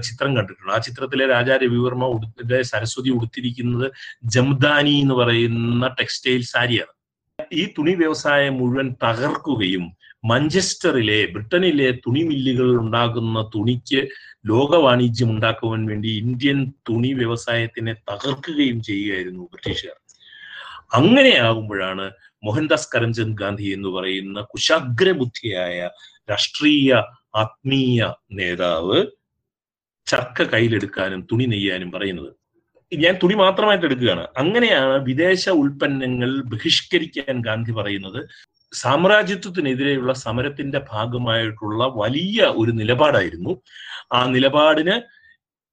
ചിത്രം 0.01 0.31
കണ്ടിട്ടുണ്ട്. 0.37 0.71
ആ 0.73 0.77
ചിത്രത്തിലെ 0.77 1.27
രാജാ 1.27 1.55
രവിവർമ്മ 1.55 2.05
ഉടുത്തിന്റെ 2.05 2.61
സരസ്വതി 2.61 3.09
ഉടുത്തിരിക്കുന്നത് 3.09 3.91
ജംദാനി 4.23 4.89
എന്ന് 4.89 5.15
പറയുന്ന 5.15 5.87
ടെക്സ്റ്റൈൽ 5.87 6.41
സാരിയാണ്. 6.41 6.93
ഈ 7.53 7.65
തുണി 7.77 7.91
വ്യവസായം 7.91 8.53
മുഴുവൻ 8.57 8.95
തകർക്കുകയും 9.03 9.85
മഞ്ചസ്റ്ററിലെ 10.25 11.25
ബ്രിട്ടനിലെ 11.25 11.91
തുണി 11.91 12.23
മില്ലുകൾ 12.23 12.69
ഉണ്ടാക്കുന്ന 12.79 13.49
തുണിക്ക് 13.55 14.07
ലോക 14.45 14.75
വാണിജ്യം 14.75 15.29
ഉണ്ടാക്കുവാൻ 15.29 15.85
വേണ്ടി 15.85 16.09
ഇന്ത്യൻ 16.09 16.73
തുണി 16.89 17.13
വ്യവസായത്തിനെ 17.13 17.93
തകർക്കുകയും 17.93 18.83
ചെയ്യുകയായിരുന്നു 18.83 19.43
ബ്രിട്ടീഷുകാർ. 19.43 19.98
അങ്ങനെയാകുമ്പോഴാണ് 20.93 22.11
മോഹൻദാസ് 22.43 22.89
കരംചന്ദ് 22.95 23.37
ഗാന്ധി 23.37 23.63
എന്ന് 23.63 23.89
പറയുന്ന 23.89 24.41
കുശാഗ്രബുദ്ധിയായ 24.41 25.89
രാഷ്ട്രീയ 26.31 26.93
ആത്മീയ 27.35 28.13
നേതാവ് 28.31 29.05
ചർക്ക 30.07 30.43
കയ്യിലെടുക്കാനും 30.43 31.27
തുണി 31.31 31.45
നെയ്യാനും 31.45 31.91
പറയുന്നത്. 31.91 32.35
ഞാൻ 32.93 33.19
തുണി 33.23 33.33
മാത്രമായിട്ട് 33.33 33.85
എടുക്കുകയാണ്. 33.85 34.27
അങ്ങനെയാണ് 34.37 35.03
വിദേശ 35.03 35.49
ഉൽപ്പന്നങ്ങൾ 35.49 36.41
ബഹിഷ്കരിക്കാൻ 36.43 37.41
ഗാന്ധി 37.41 37.71
പറയുന്നത്. 37.71 38.27
സാമ്രാജ്യത്വത്തിനെതിരെയുള്ള 38.73 40.13
സമരത്തിന്റെ 40.13 40.81
ഭാഗമായിട്ടുള്ള 40.91 41.83
വലിയ 41.95 42.43
ഒരു 42.43 42.71
നിലപാടായിരുന്നു. 42.71 43.61
ആ 44.13 44.25
നിലപാടിന് 44.25 45.01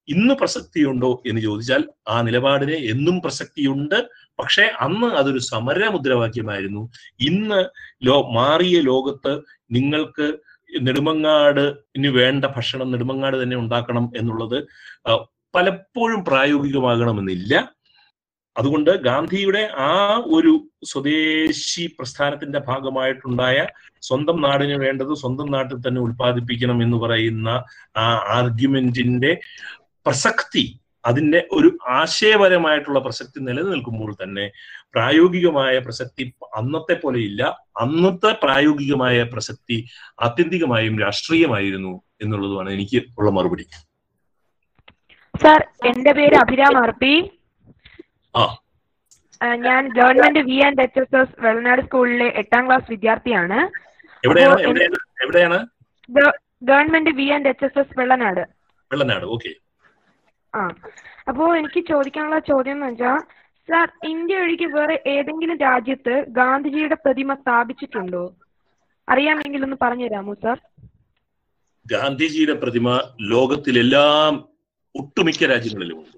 ഇന്ന് 0.08 0.34
പ്രസക്തിയുണ്ടോ 0.34 1.22
എന്ന് 1.26 1.40
ചോദിച്ചാൽ 1.40 1.84
ആ 2.08 2.22
നിലപാടിന് 2.22 2.72
എന്നും 2.72 3.20
പ്രസക്തിയുണ്ട്. 3.20 4.08
പക്ഷേ 4.38 4.64
അന്ന് 4.80 5.06
അതൊരു 5.16 5.38
സമര 5.50 5.88
മുദ്രാവാക്യമായിരുന്നു 5.88 6.82
ഇന്ന് 7.20 7.60
ലോ 8.02 8.16
മാറിയ 8.32 8.80
ലോകത്ത് 8.82 9.32
നിങ്ങൾക്ക് 9.70 10.26
നെടുമങ്ങാട് 10.70 11.64
ഇനി 11.94 12.08
വേണ്ട 12.14 12.44
ഭക്ഷണം 12.56 12.90
നെടുമങ്ങാട് 12.90 13.42
തന്നെ 13.42 13.56
ഉണ്ടാക്കണം 13.56 14.04
എന്നുള്ളത് 14.16 14.58
പലപ്പോഴും 15.54 16.20
പ്രായോഗികമാകണമെന്നില്ല. 16.24 17.52
അതുകൊണ്ട് 18.56 18.90
ഗാന്ധിയുടെ 19.04 19.62
ആ 19.84 19.92
ഒരു 20.26 20.52
സ്വദേശി 20.86 21.84
പ്രസ്ഥാനത്തിന്റെ 21.98 22.58
ഭാഗമായിട്ടുണ്ടായ 22.58 23.58
സ്വന്തം 24.02 24.40
നാടിന് 24.40 24.76
വേണ്ടത് 24.76 25.12
സ്വന്തം 25.14 25.48
നാട്ടിൽ 25.50 25.78
തന്നെ 25.78 26.00
ഉൽപ്പാദിപ്പിക്കണം 26.00 26.82
എന്ന് 26.82 26.96
പറയുന്ന 26.96 27.48
ആ 27.96 28.06
ആർഗ്യുമെന്റിന്റെ 28.36 29.32
പ്രസക്തി 30.06 30.64
അതിന്റെ 31.06 31.40
ഒരു 31.52 31.68
ആശയപരമായിട്ടുള്ള 31.88 32.98
പ്രസക്തി 32.98 33.40
നിലനിൽക്കുമ്പോൾ 33.40 34.10
തന്നെ 34.22 34.46
പ്രായോഗികമായ 34.94 35.78
പ്രസക്തി 35.78 36.24
അന്നത്തെ 36.56 36.94
പോലെ 36.94 37.20
ഇല്ല. 37.20 37.42
അന്നത്തെ 37.80 38.30
പ്രായോഗികമായ 38.42 39.22
പ്രസക്തി 39.32 39.76
ആത്യന്തികമായും 40.22 40.94
രാഷ്ട്രീയമായിരുന്നു 41.00 41.92
എന്നുള്ളതുമാണ് 42.22 42.70
എനിക്ക് 42.76 43.02
ഉള്ള 43.18 43.30
മറുപടി. 43.30 43.66
സാർ 45.42 45.62
എന്റെ 45.86 46.12
പേര് 46.12 46.34
അഭിരാം 46.34 46.76
ആർ 46.82 46.90
പി. 47.02 47.12
ഞാൻ 49.66 49.82
government 49.96 50.40
V 50.40 50.56
and 50.66 50.82
H 50.82 51.00
S 51.00 51.16
S 51.22 51.34
Vellanad 51.40 51.82
സ്കൂളിലെ 51.82 52.28
എട്ടാം 52.42 52.62
ക്ലാസ് 52.66 52.88
വിദ്യാർത്ഥിയാണ്. 52.90 53.58
Government 56.70 57.12
V 57.20 57.26
and 57.36 57.48
H 57.48 57.64
S 57.64 57.78
S 57.78 57.98
Vellanad. 57.98 58.42
Vellanad. 58.92 59.26
Okay. 59.36 59.52
ആ. 60.56 60.62
അപ്പോൾ 61.28 61.58
എനിക്ക് 61.58 61.80
ചോദിക്കാനുള്ള 61.88 62.38
ചോദ്യം 62.38 62.72
എന്ന് 62.72 62.86
വെച്ചാൽ 62.86 63.18
സാർ 63.68 63.86
ഇന്ത്യ 64.08 64.40
ഒഴികെ 64.40 64.66
വേറെ 64.66 65.02
ഏതെങ്കിലും 65.06 65.56
രാജ്യത്ത് 65.58 66.14
ഗാന്ധിജിയുടെ 66.30 66.94
പ്രതിമ 67.04 67.34
സ്ഥാപിച്ചിട്ടുണ്ടോ? 67.34 68.24
അറിയാമെങ്കിൽ 69.08 69.64
ഒന്ന് 69.64 69.76
പറഞ്ഞു 69.82 70.06
തരാമോ 70.08 70.34
സാർ? 70.34 70.58
ഗാന്ധിജിയുടെ 71.86 72.54
പ്രതിമ 72.54 72.86
ലോകത്തിലെല്ലാം 73.30 74.32
ഒട്ടുമിക്ക 74.94 75.44
രാജ്യങ്ങളിലും 75.46 75.98
ഉണ്ട് 75.98 76.14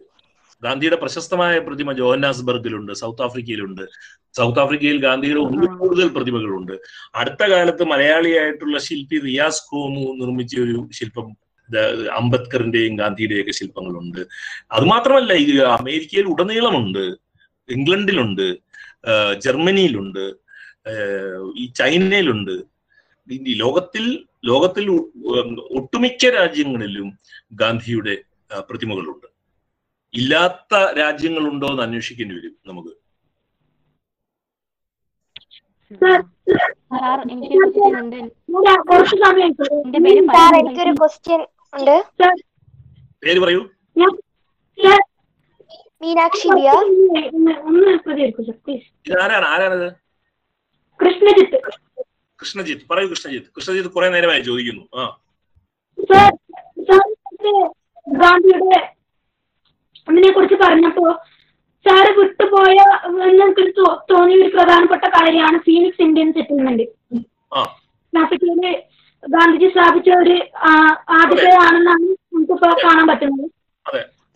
ഗാന്ധിയുടെ 0.63 0.97
പ്രശസ്തമായ 0.97 1.59
പ്രതിമ 1.59 1.93
ജോഹന്നാസ്ബർഗിലുണ്ട് 1.93 2.93
സൗത്ത് 2.93 3.23
ആഫ്രിക്കയിലുണ്ട്. 3.23 3.83
സൗത്ത് 4.35 4.61
ആഫ്രിക്കയിൽ 4.61 5.03
ഗാന്ധിയുടെ 5.03 5.41
ഒന്നിൽ 5.41 5.67
കൂടുതൽ 5.77 6.09
പ്രതിമകളുണ്ട്. 6.09 6.73
അടുത്ത 7.15 7.43
കാലത്ത് 7.51 7.85
മലയാളിയായിട്ടുള്ള 7.85 8.79
ശില്പി 8.79 9.19
റിയാസ് 9.19 9.63
കോമു 9.71 10.05
നിർമ്മിച്ച 10.21 10.61
ഒരു 10.61 10.89
ശില്പം 10.93 11.29
അംബേദ്കറിന്റെയും 12.19 12.97
ഗാന്ധിയുടെയൊക്കെ 12.97 13.51
ശില്പങ്ങളുണ്ട്. 13.51 14.21
അതുമാത്രമല്ല 14.73 15.33
ഇത് 15.33 15.51
ഈ 15.51 15.59
അമേരിക്കയിൽ 15.59 16.27
ഉടനീളമുണ്ട് 16.27 17.05
ഇംഗ്ലണ്ടിലുണ്ട് 17.69 18.47
ജർമ്മനിയിലുണ്ട് 19.39 20.25
ഈ 21.59 21.65
ചൈനയിലുണ്ട്. 21.73 22.55
ഈ 23.33 23.55
ലോകത്തിൽ 23.55 24.05
ലോകത്തിൽ 24.45 24.91
ഒട്ടുമിക്ക 25.79 26.31
രാജ്യങ്ങളിലും 26.31 27.09
ഗാന്ധിയുടെ 27.53 28.15
പ്രതിമകളുണ്ട്. 28.71 29.27
ഇല്ലാത്ത 30.15 30.75
രാജ്യങ്ങളുണ്ടോ 30.99 31.67
എന്ന് 31.67 31.83
അന്വേഷിക്കേണ്ടി 31.83 32.35
വരും 32.35 32.57
നമുക്ക്. 32.67 32.93
എനിക്കൊരു 40.61 40.93
ക്വസ്റ്റ്യൻ 40.93 41.41
ഉണ്ട്. 41.73 41.97
പേര് 43.25 43.41
പറയൂ. 43.41 43.61
മീനാക്ഷി 46.03 46.49
ബിയ 46.49 46.71
ഇതാരാണ്? 49.07 49.47
ആരാണത്? 49.47 49.89
കൃഷ്ണജിത്ത്. 51.01 51.59
കൃഷ്ണജിത്ത്. 52.39 52.85
പറയൂ 52.91 53.09
കൃഷ്ണജിത്ത്. 53.09 53.47
കൃഷ്ണജിത്ത് 53.57 53.89
കുറെ 53.89 54.09
നേരമായി 54.09 54.41
ചോദിക്കുന്നു. 54.41 54.85
ആ. 54.95 55.05
ഗാന്ധിയുടെ 58.09 58.95
അതിനെ 60.09 60.33
കുറിച്ച് 60.33 60.55
പറഞ്ഞപ്പോ 60.55 61.05
സാറ് 61.87 62.19
വിട്ടുപോയ 62.19 62.77
എനിക്ക് 63.51 63.75
തോന്നിയ 64.11 64.43
ഒരു 64.43 64.57
പ്രധാനപ്പെട്ട 64.57 65.05
കാര്യമാണ് 65.05 65.59
ഫീനിക്സ് 65.59 66.03
ഇന്ത്യൻ 66.03 66.33
സെറ്റിൽമെന്റ് 66.33 66.87
ആ. 67.55 67.61
ആഫ്രിക്കയിൽ 68.13 68.83
ഗാന്ധിജി 69.25 69.69
സ്ഥാപിച്ച 69.75 70.09
ഒരു 70.23 70.35
ആദ്യത്തേതാണെന്നാണ് 71.19 72.07
നമുക്കിപ്പോ 72.33 72.69
കാണാൻ 72.85 73.07
പറ്റുന്നത്. 73.11 73.47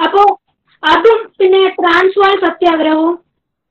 അപ്പോ 0.00 0.22
അതും 0.82 1.18
പിന്നെ 1.40 1.60
ട്രാൻസ്വാൾ 1.78 2.32
സത്യാഗ്രഹവും. 2.44 3.14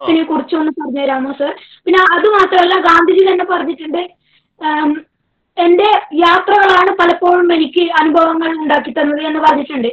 ഇതിനെ 0.01 0.23
കുറിച്ചൊന്ന് 0.29 0.71
പറഞ്ഞു 0.77 1.01
തരാമോ 1.01 1.31
സർ 1.39 1.51
പിന്നെ 1.85 1.99
അത് 2.15 2.27
മാത്രമല്ല 2.35 2.75
ഗാന്ധിജി 2.87 3.23
തന്നെ 3.27 3.45
പറഞ്ഞിട്ടുണ്ട് 3.51 4.03
എന്റെ 5.57 5.89
യാത്രകളാണ് 6.25 6.91
പലപ്പോഴും 6.99 7.47
എനിക്ക് 7.55 7.83
അനുഭവങ്ങൾ 8.01 8.49
ഉണ്ടാക്കി 8.61 8.91
തന്നത് 8.97 9.21
എന്ന് 9.29 9.39
പറഞ്ഞിട്ടുണ്ട്. 9.45 9.91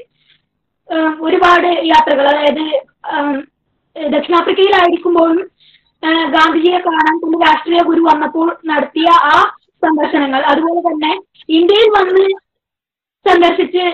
ഒരുപാട് 1.27 1.69
യാത്രകൾ 1.93 2.27
അതായത് 2.33 2.65
ദക്ഷിണാഫ്രിക്കയിലായിരിക്കുമ്പോഴും 3.97 5.39
ഗാന്ധിജിയെ 6.35 6.79
കാണാൻ 6.87 7.15
തന്റെ 7.23 7.39
രാഷ്ട്രീയ 7.47 7.81
ഗുരു 7.89 8.03
വന്നപ്പോൾ 8.11 8.49
നടത്തിയ 8.71 9.09
ആ 9.33 9.37
സന്ദർശനങ്ങൾ. 9.83 10.41
അതുപോലെ 10.53 10.81
തന്നെ 10.89 11.13
ഇന്ത്യയിൽ 11.59 11.91
വന്ന് 11.99 12.25
സന്ദർശിച്ച് 13.27 13.85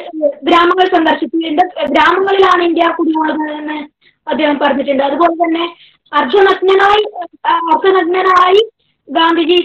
ഗ്രാമങ്ങൾ 0.49 0.87
സന്ദർശിച്ചു 0.97 1.39
എന്റെ 1.51 1.65
ഗ്രാമങ്ങളിലാണ് 1.93 2.63
ഇന്ത്യ 2.69 2.89
കുടികൊള്ളുന്നത് 2.99 3.55
എന്ന് 3.61 3.79
അദ്ദേഹം 4.27 4.57
പറഞ്ഞിട്ടുണ്ട്. 4.63 5.03
അതുപോലെ 5.09 5.35
തന്നെ 5.43 5.65
അർജുനഗ്നായി 6.13 7.05
അർദ്ധനഗ്നനായി 7.55 8.63
ഗാന്ധിജി 9.09 9.59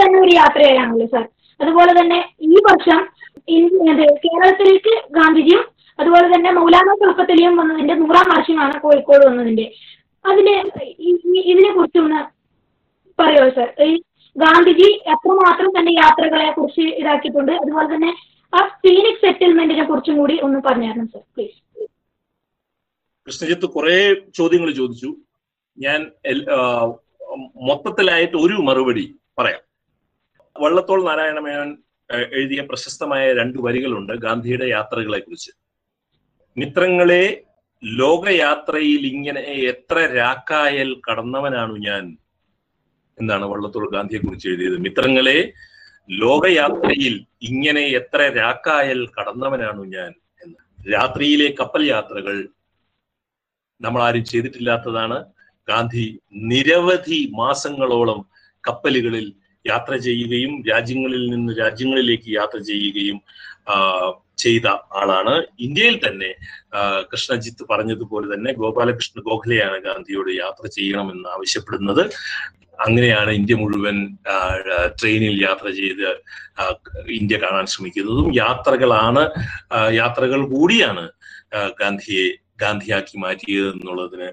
തന്നെ 0.00 0.18
ഒരു 0.24 0.32
യാത്രയാണല്ലോ 0.40 1.06
സാർ. 1.14 1.24
അതുപോലെ 1.60 1.92
തന്നെ 2.00 2.18
ഈ 2.50 2.56
വർഷം 2.68 3.00
കേരളത്തിലേക്ക് 4.24 4.92
ഗാന്ധിജിയും 5.18 5.64
അതുപോലെ 5.98 6.26
തന്നെ 6.32 6.50
മൗലാന 6.56 6.94
കൽപ്പത്തലിയും 7.02 7.54
വന്നതിന്റെ 7.60 7.94
നൂറാം 8.00 8.26
വർഷമാണ് 8.34 8.74
കോഴിക്കോട് 8.80 9.24
വന്നതിന്റെ. 9.26 9.66
അതിന് 10.24 10.54
ഇതിനെ 11.52 11.70
കുറിച്ചൊന്ന് 11.76 12.20
പറയോ 13.18 13.44
സാർ? 13.56 13.68
ഈ 13.86 13.90
ഗാന്ധിജി 14.42 14.88
എത്രമാത്രം 15.12 15.70
തന്റെ 15.76 15.92
യാത്രകളെ 16.02 16.48
കുറിച്ച് 16.52 16.86
ഇതാക്കിയിട്ടുണ്ട്. 17.00 17.52
അതുപോലെ 17.62 17.88
തന്നെ 17.94 18.10
ആ 18.52 18.60
ഫീനിക്സ് 18.82 19.22
സെറ്റിൽമെന്റിനെ 19.24 19.84
കുറിച്ചും 19.84 20.16
കൂടി 20.20 20.34
ഒന്ന് 20.46 20.58
പറഞ്ഞായിരുന്നു 20.66 21.08
സർ 21.14 21.22
പ്ലീസ് 21.36 21.58
കൃഷ്ണജിത്ത് 23.26 23.66
കുറെ 23.76 23.96
ചോദ്യങ്ങൾ 24.38 24.70
ചോദിച്ചു. 24.80 25.10
ഞാൻ 25.78 26.00
മൊത്തത്തിലായിട്ട് 27.68 28.36
ഒരു 28.36 28.56
മറുപടി 28.66 29.04
പറയാം. 29.38 29.62
വള്ളത്തോൾ 30.56 31.00
നാരായണ 31.06 31.38
മേനോൻ 31.46 31.70
എഴുതിയ 32.38 32.60
പ്രശസ്തമായ 32.68 33.22
രണ്ട് 33.38 33.58
വരികളുണ്ട് 33.66 34.12
ഗാന്ധിയുടെ 34.26 34.66
യാത്രകളെ 34.76 35.18
കുറിച്ച്. 35.18 35.50
മിത്രങ്ങളെ 36.56 37.24
ലോകയാത്രയിൽ 37.82 39.02
ഇങ്ങനെ 39.12 39.42
എത്ര 39.72 39.98
രാക്കായൽ 40.20 40.90
കടന്നവനാണു 41.06 41.74
ഞാൻ 41.88 42.04
എന്നാണ് 43.20 43.44
വള്ളത്തോൾ 43.52 43.84
ഗാന്ധിയെ 43.96 44.20
കുറിച്ച് 44.20 44.46
എഴുതിയത്. 44.48 44.76
മിത്രങ്ങളെ 44.86 45.38
ലോകയാത്രയിൽ 46.22 47.14
ഇങ്ങനെ 47.50 47.84
എത്ര 48.00 48.20
രാക്കായൽ 48.40 49.00
കടന്നവനാണു 49.16 49.82
ഞാൻ 49.96 50.10
എന്ന്. 50.44 50.58
രാത്രിയിലെ 50.94 51.48
കപ്പൽ 51.60 51.82
യാത്രകൾ 51.94 52.36
നമ്മൾ 53.80 54.00
ആരും 54.08 54.24
ചെയ്തിട്ടില്ലാത്തതാണ്. 54.32 55.18
ഗാന്ധി 55.68 56.04
നിരവധി 56.50 57.20
മാസങ്ങളോളം 57.40 58.20
കപ്പലുകളിൽ 58.64 59.26
യാത്ര 59.64 59.92
ചെയ്യുകയും 60.06 60.52
രാജ്യങ്ങളിൽ 60.72 61.22
നിന്ന് 61.30 61.52
രാജ്യങ്ങളിലേക്ക് 61.58 62.28
യാത്ര 62.38 62.58
ചെയ്യുകയും 62.70 63.18
ചെയ്ത 64.44 64.66
ആളാണ്. 65.00 65.34
ഇന്ത്യയിൽ 65.66 65.96
തന്നെ 66.06 66.30
കൃഷ്ണജിത്ത് 67.10 67.64
പറഞ്ഞതുപോലെ 67.70 68.26
തന്നെ 68.34 68.50
ഗോപാലകൃഷ്ണ 68.52 69.20
ഗോഖലെയാണ് 69.28 69.78
ഗാന്ധിയോട് 69.86 70.30
യാത്ര 70.44 70.64
ചെയ്യണമെന്ന് 70.76 71.28
ആവശ്യപ്പെടുന്നത്. 71.36 72.02
അങ്ങനെയാണ് 72.84 73.30
ഇന്ത്യ 73.38 73.56
മുഴുവൻ 73.60 73.96
ട്രെയിനിൽ 74.98 75.36
യാത്ര 75.42 75.66
ചെയ്ത് 75.80 76.08
ഇന്ത്യ 77.18 77.36
കാണാൻ 77.44 77.66
ശ്രമിക്കുന്നതും 77.72 78.28
യാത്രകളാണ് 78.42 79.22
യാത്രകൾ 80.00 80.42
കൂടിയാണ് 80.54 81.04
ഗാന്ധിയെ 81.80 82.26
ഗാന്ധിയാക്കി 82.62 83.16
മാറ്റിയത് 83.24 83.68
എന്നുള്ളതിന് 83.74 84.28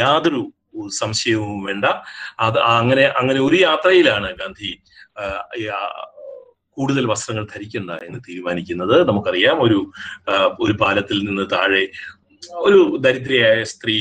യാതൊരു 0.00 0.42
സംശയവും 1.00 1.58
വേണ്ട. 1.68 1.86
അത് 2.46 2.58
അങ്ങനെ 2.78 3.04
അങ്ങനെ 3.20 3.40
ഒരു 3.48 3.56
യാത്രയിലാണ് 3.68 4.28
ഗാന്ധി 4.40 4.70
കൂടുതൽ 6.76 7.04
വസ്ത്രങ്ങൾ 7.12 7.44
ധരിക്കണ്ട 7.54 7.90
എന്ന് 8.06 8.18
തീരുമാനിക്കുന്നത്. 8.26 8.96
നമുക്കറിയാം 9.08 9.56
ഒരു 9.64 9.78
ഒരു 10.64 10.74
പാലത്തിൽ 10.82 11.18
നിന്ന് 11.28 11.44
താഴെ 11.54 11.82
ഒരു 12.66 12.78
ദരിദ്രയായ 13.04 13.58
സ്ത്രീ 13.72 13.96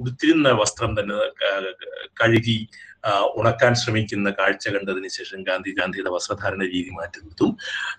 ഉടുത്തിരുന്ന 0.00 0.48
വസ്ത്രം 0.60 0.90
തന്നെ 0.98 1.16
കഴുകി 2.20 2.58
ഉണക്കാൻ 3.36 3.74
ശ്രമിക്കുന്ന 3.74 4.30
കാഴ്ച 4.30 4.68
കണ്ടതിന് 4.68 5.08
ശേഷം 5.08 5.42
ഗാന്ധി 5.42 5.70
ഗാന്ധിയുടെ 5.70 6.10
വസ്ത്രധാരണ 6.10 6.62
രീതി 6.64 6.90
മാറ്റുന്നതും 6.90 7.52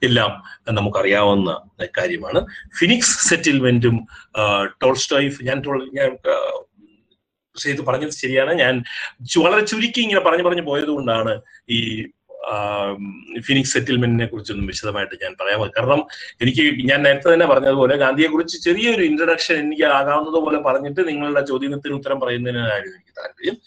എല്ലാം 0.04 0.32
നമുക്കറിയാവുന്ന 0.70 1.50
കാര്യമാണ്. 1.98 2.42
ഫിനിക്സ് 2.80 3.16
സെറ്റിൽമെന്റും 3.30 3.98
ടോൾസ്റ്റോയ് 4.84 5.32
ഞാൻ 5.44 5.60
ഞാൻ 5.96 6.18
പറഞ്ഞത് 7.88 8.10
ശരിയാണ്. 8.10 8.52
ഞാൻ 8.54 8.74
വളരെ 9.38 9.66
ചുരുക്കി 9.66 10.00
ഇങ്ങനെ 10.02 10.20
പറഞ്ഞു 10.20 10.44
പറഞ്ഞു 10.44 10.62
പോയത് 10.62 10.88
കൊണ്ടാണ് 10.88 11.42
ഈ 11.70 11.80
ഫിനിക്സ് 13.42 13.74
സെറ്റിൽമെന്റിനെ 13.74 14.26
കുറിച്ചൊന്നും 14.26 14.68
വിശദമായിട്ട് 14.68 15.16
ഞാൻ 15.24 15.34
പറയാൻ 15.40 15.72
കാരണം 15.78 16.02
എനിക്ക് 16.42 16.64
ഞാൻ 16.86 17.02
നേരത്തെ 17.02 17.34
തന്നെ 17.34 17.46
പറഞ്ഞതുപോലെ 17.46 17.96
ഗാന്ധിയെ 17.98 18.28
കുറിച്ച് 18.28 18.58
ചെറിയൊരു 18.64 19.02
ഇൻട്രഡക്ഷൻ 19.02 19.56
എനിക്ക് 19.56 19.84
ആകാവുന്നത് 19.84 20.40
പോലെ 20.46 20.60
പറഞ്ഞിട്ട് 20.62 21.08
നിങ്ങളുടെ 21.08 21.42
ചോദ്യത്തിന് 21.42 21.96
ഉത്തരം 21.96 22.20
പറയുന്നതിനായിരുന്നു 22.20 22.98
എനിക്ക് 22.98 23.16
താല്പര്യം. 23.18 23.58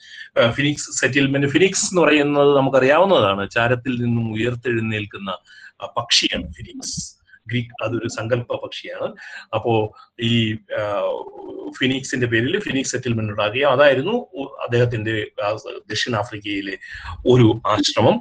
ഫിനിക്സ് 0.50 0.90
സെറ്റിൽമെന്റ് 1.00 1.48
ഫിനിക്സ് 1.48 1.86
എന്ന് 1.92 2.02
പറയുന്നത് 2.02 2.56
നമുക്കറിയാവുന്നതാണ് 2.56 3.50
ചാരത്തിൽ 3.50 3.94
നിന്നും 4.02 4.26
ഉയർത്തെഴുന്നേൽക്കുന്ന 4.32 5.30
പക്ഷിയാണ് 5.96 6.48
ഫിനിക്സ് 6.52 6.96
ഗ്രീക്ക് 7.50 7.84
അതൊരു 7.84 8.08
സങ്കല്പ 8.08 8.56
പക്ഷിയാണ്. 8.64 9.08
അപ്പോ 9.54 9.72
ഈ 10.22 10.32
ഫിനിക്സിന്റെ 11.78 12.26
പേരിൽ 12.26 12.54
ഫിനിക്സ് 12.60 12.92
സെറ്റിൽമെന്റ് 12.92 13.32
ഉണ്ടാകുകയും 13.32 13.70
അതായിരുന്നു 13.70 14.16
അദ്ദേഹത്തിന്റെ 14.62 15.14
ദക്ഷിണാഫ്രിക്കയിലെ 15.90 16.76
ഒരു 17.26 17.48
ആശ്രമം. 17.66 18.16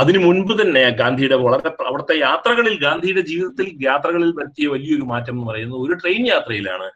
അതിനു 0.00 0.18
മുൻപ് 0.18 0.52
തന്നെ 0.62 0.84
ഗാന്ധിയുടെ 1.00 1.36
വളരെ 1.44 1.70
അവിടുത്തെ 1.86 2.14
യാത്രകളിൽ 2.18 2.74
ഗാന്ധിയുടെ 2.80 3.20
ജീവിതത്തിൽ 3.20 3.66
യാത്രകളിൽ 3.86 4.30
വരുത്തിയ 4.38 4.68
വലിയൊരു 4.68 5.02
മാറ്റം 5.02 5.34
എന്ന് 5.34 5.46
പറയുന്നത് 5.46 5.80
ഒരു 5.80 5.94
ട്രെയിൻ 5.94 6.22
യാത്രയിലാണ്. 6.26 6.88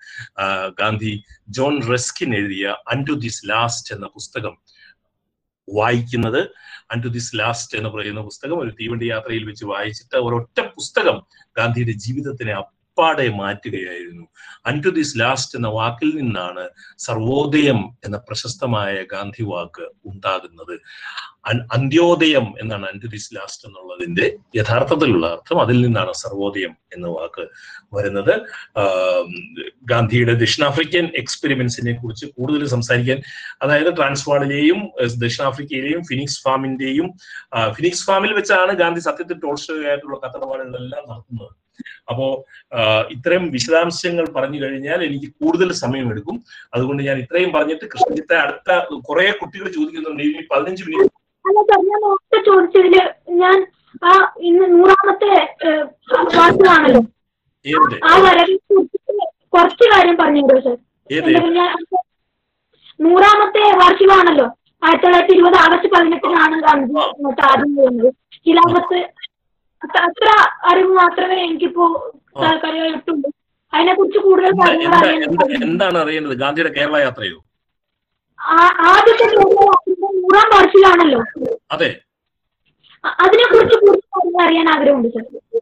ഗാന്ധി 0.80 1.14
ജോൺ 1.48 1.74
റെസ്കിൻ 1.90 2.32
എഴുതിയ 2.34 2.66
അൻഡു 2.92 3.12
ദിസ് 3.12 3.42
ലാസ്റ്റ് 3.50 3.94
എന്ന 3.94 4.06
പുസ്തകം 4.06 4.56
വായിക്കുന്നത്. 5.68 6.42
അൺ 6.92 7.00
ദിസ് 7.08 7.38
ലാസ്റ്റ് 7.38 7.78
എന്ന് 7.78 7.88
പറയുന്ന 7.88 8.20
പുസ്തകം 8.20 8.58
ഒരു 8.58 8.70
തീവണ്ടി 8.70 9.06
യാത്രയിൽ 9.06 9.44
വെച്ച് 9.44 9.64
വായിച്ചിട്ട് 9.64 10.16
ഒരൊറ്റ 10.16 10.60
പുസ്തകം 10.60 11.18
ഗാന്ധിയുടെ 11.56 11.92
ജീവിതത്തിനെ 11.92 12.54
അപ്പാടെ 12.92 13.28
മാറ്റുകയായിരുന്നു. 13.40 14.24
ടു 14.84 14.90
ദിസ് 14.96 15.14
ലാസ്റ്റ് 15.20 15.54
എന്ന 15.58 15.68
വാക്കിൽ 15.76 16.10
നിന്നാണ് 16.20 16.64
സർവോദയം 16.98 17.78
എന്ന 18.06 18.16
പ്രശസ്തമായ 18.28 18.92
ഗാന്ധി 19.12 19.44
വാക്ക് 19.50 19.84
ഉണ്ടാകുന്നത്. 20.10 20.74
അന്ത്യോദയം 21.76 22.46
എന്നാണ് 22.62 22.86
അന്റു 22.92 23.06
ദിസ് 23.14 23.30
ലാസ്റ്റ് 23.36 23.64
എന്നുള്ളതിന്റെ 23.68 24.26
യഥാർത്ഥത്തിലുള്ള 24.58 25.24
അർത്ഥം. 25.36 25.60
അതിൽ 25.60 25.78
നിന്നാണ് 25.84 26.12
സർവോദയം 26.12 26.76
എന്ന 26.94 27.06
വാക്ക് 27.06 27.44
വരുന്നത്. 27.96 28.34
ഗാന്ധിയുടെ 29.92 30.34
ദക്ഷിണാഫ്രിക്കൻ 30.44 31.06
എക്സ്പെരിമെന്റ്സിനെ 31.22 31.94
കുറിച്ച് 32.02 32.28
കൂടുതൽ 32.36 32.66
സംസാരിക്കാൻ 32.66 33.18
അതായത് 33.62 33.90
ട്രാൻസ്വാളിലെയും 33.96 34.80
ദക്ഷിണാഫ്രിക്കയിലെയും 35.24 36.02
ഫിനിക്സ് 36.10 36.40
ഫാമിന്റെയും 36.44 37.08
ഫിനിക്സ് 37.78 38.06
ഫാമിൽ 38.10 38.32
വെച്ചാണ് 38.40 38.74
ഗാന്ധി 38.84 39.00
സത്യത്തിൽ 39.00 39.40
ടോൾസ്റ്റോയായിട്ടുള്ള 39.46 40.18
കത്തടപാടുകളെല്ലാം 40.26 41.04
നടത്തുന്നത്. 41.10 41.52
അപ്പോ 42.10 42.26
ഇത്രയും 43.14 43.44
വിശദാംശങ്ങൾ 43.54 44.26
പറഞ്ഞു 44.36 44.58
കഴിഞ്ഞാൽ 44.62 45.00
എനിക്ക് 45.08 45.28
കൂടുതൽ 45.40 45.68
സമയം 45.82 46.06
എടുക്കും. 46.12 46.36
അതുകൊണ്ട് 46.74 47.02
ഞാൻ 47.08 47.16
ഇത്രയും 47.24 47.50
പറഞ്ഞിട്ട് 47.56 47.86
കൃഷ്ണജിത്തെ 47.92 48.36
അടുത്ത 48.44 48.78
കുറെ 49.08 49.26
കുട്ടികൾ 49.40 49.66
ചോദിക്കുന്നുണ്ട്. 49.76 50.22
ഇനി 50.28 50.44
പതിനഞ്ച് 50.52 50.84
മിനിറ്റ് 50.88 52.40
ചോദിച്ചതിൽ 52.50 52.94
ഞാൻ 53.42 53.58
ആ 54.08 54.10
ഇന്ന് 54.50 54.66
നൂറാമത്തെ 54.76 55.32
വാർത്തയാണല്ലോ. 56.38 57.02
ആ 58.08 58.12
കുറച്ച് 59.54 59.86
കാര്യം 59.92 60.16
പറഞ്ഞു 60.20 60.42
സാർ 60.66 60.76
നൂറാമത്തെ 63.00 63.62
വാർഷികമാണല്ലോ. 63.80 64.46
ആയിരത്തി 64.84 65.04
തൊള്ളായിരത്തി 65.04 65.34
ഇരുപത് 65.36 65.56
ആഗസ്റ്റ് 65.64 65.88
പതിനെട്ടിനാണ് 65.94 66.56
ഗാന്ധി 66.64 66.94
ആദ്യം 67.50 67.70
പോകുന്നത് 67.76 68.08
ഖിലാഫത്ത് 68.46 68.98
അത്ര- 69.84 70.72
അറിവ് 70.72 70.92
മാത്രമേ 70.92 71.42
എനിക്കിപ്പോ 71.42 72.12
കാര്യമായിട്ടുള്ളൂ 72.64 73.30
അതിനെ 73.74 73.94
കുറിച്ച് 73.94 74.18
കൂടുതൽ 74.18 74.48
എന്താണ് 75.64 75.98
അറിയേണ്ടത്? 75.98 76.32
ഗാന്ധിയുടെ 76.32 76.72
കേരള 76.72 76.96
യാത്രയോ? 76.96 77.44
ആദ്യത്തെ 78.80 79.24
നൂറാം 79.24 80.50
വാർഷികാണല്ലോ. 80.54 81.24
അതെ. 81.70 82.00
അതിനെ 83.04 83.52
കുറിച്ച് 83.52 83.78
കൂടുതൽ 83.78 84.42
അറിയാൻ 84.42 84.68
ആഗ്രഹമുണ്ട് 84.68 85.08
സർ. 85.08 85.60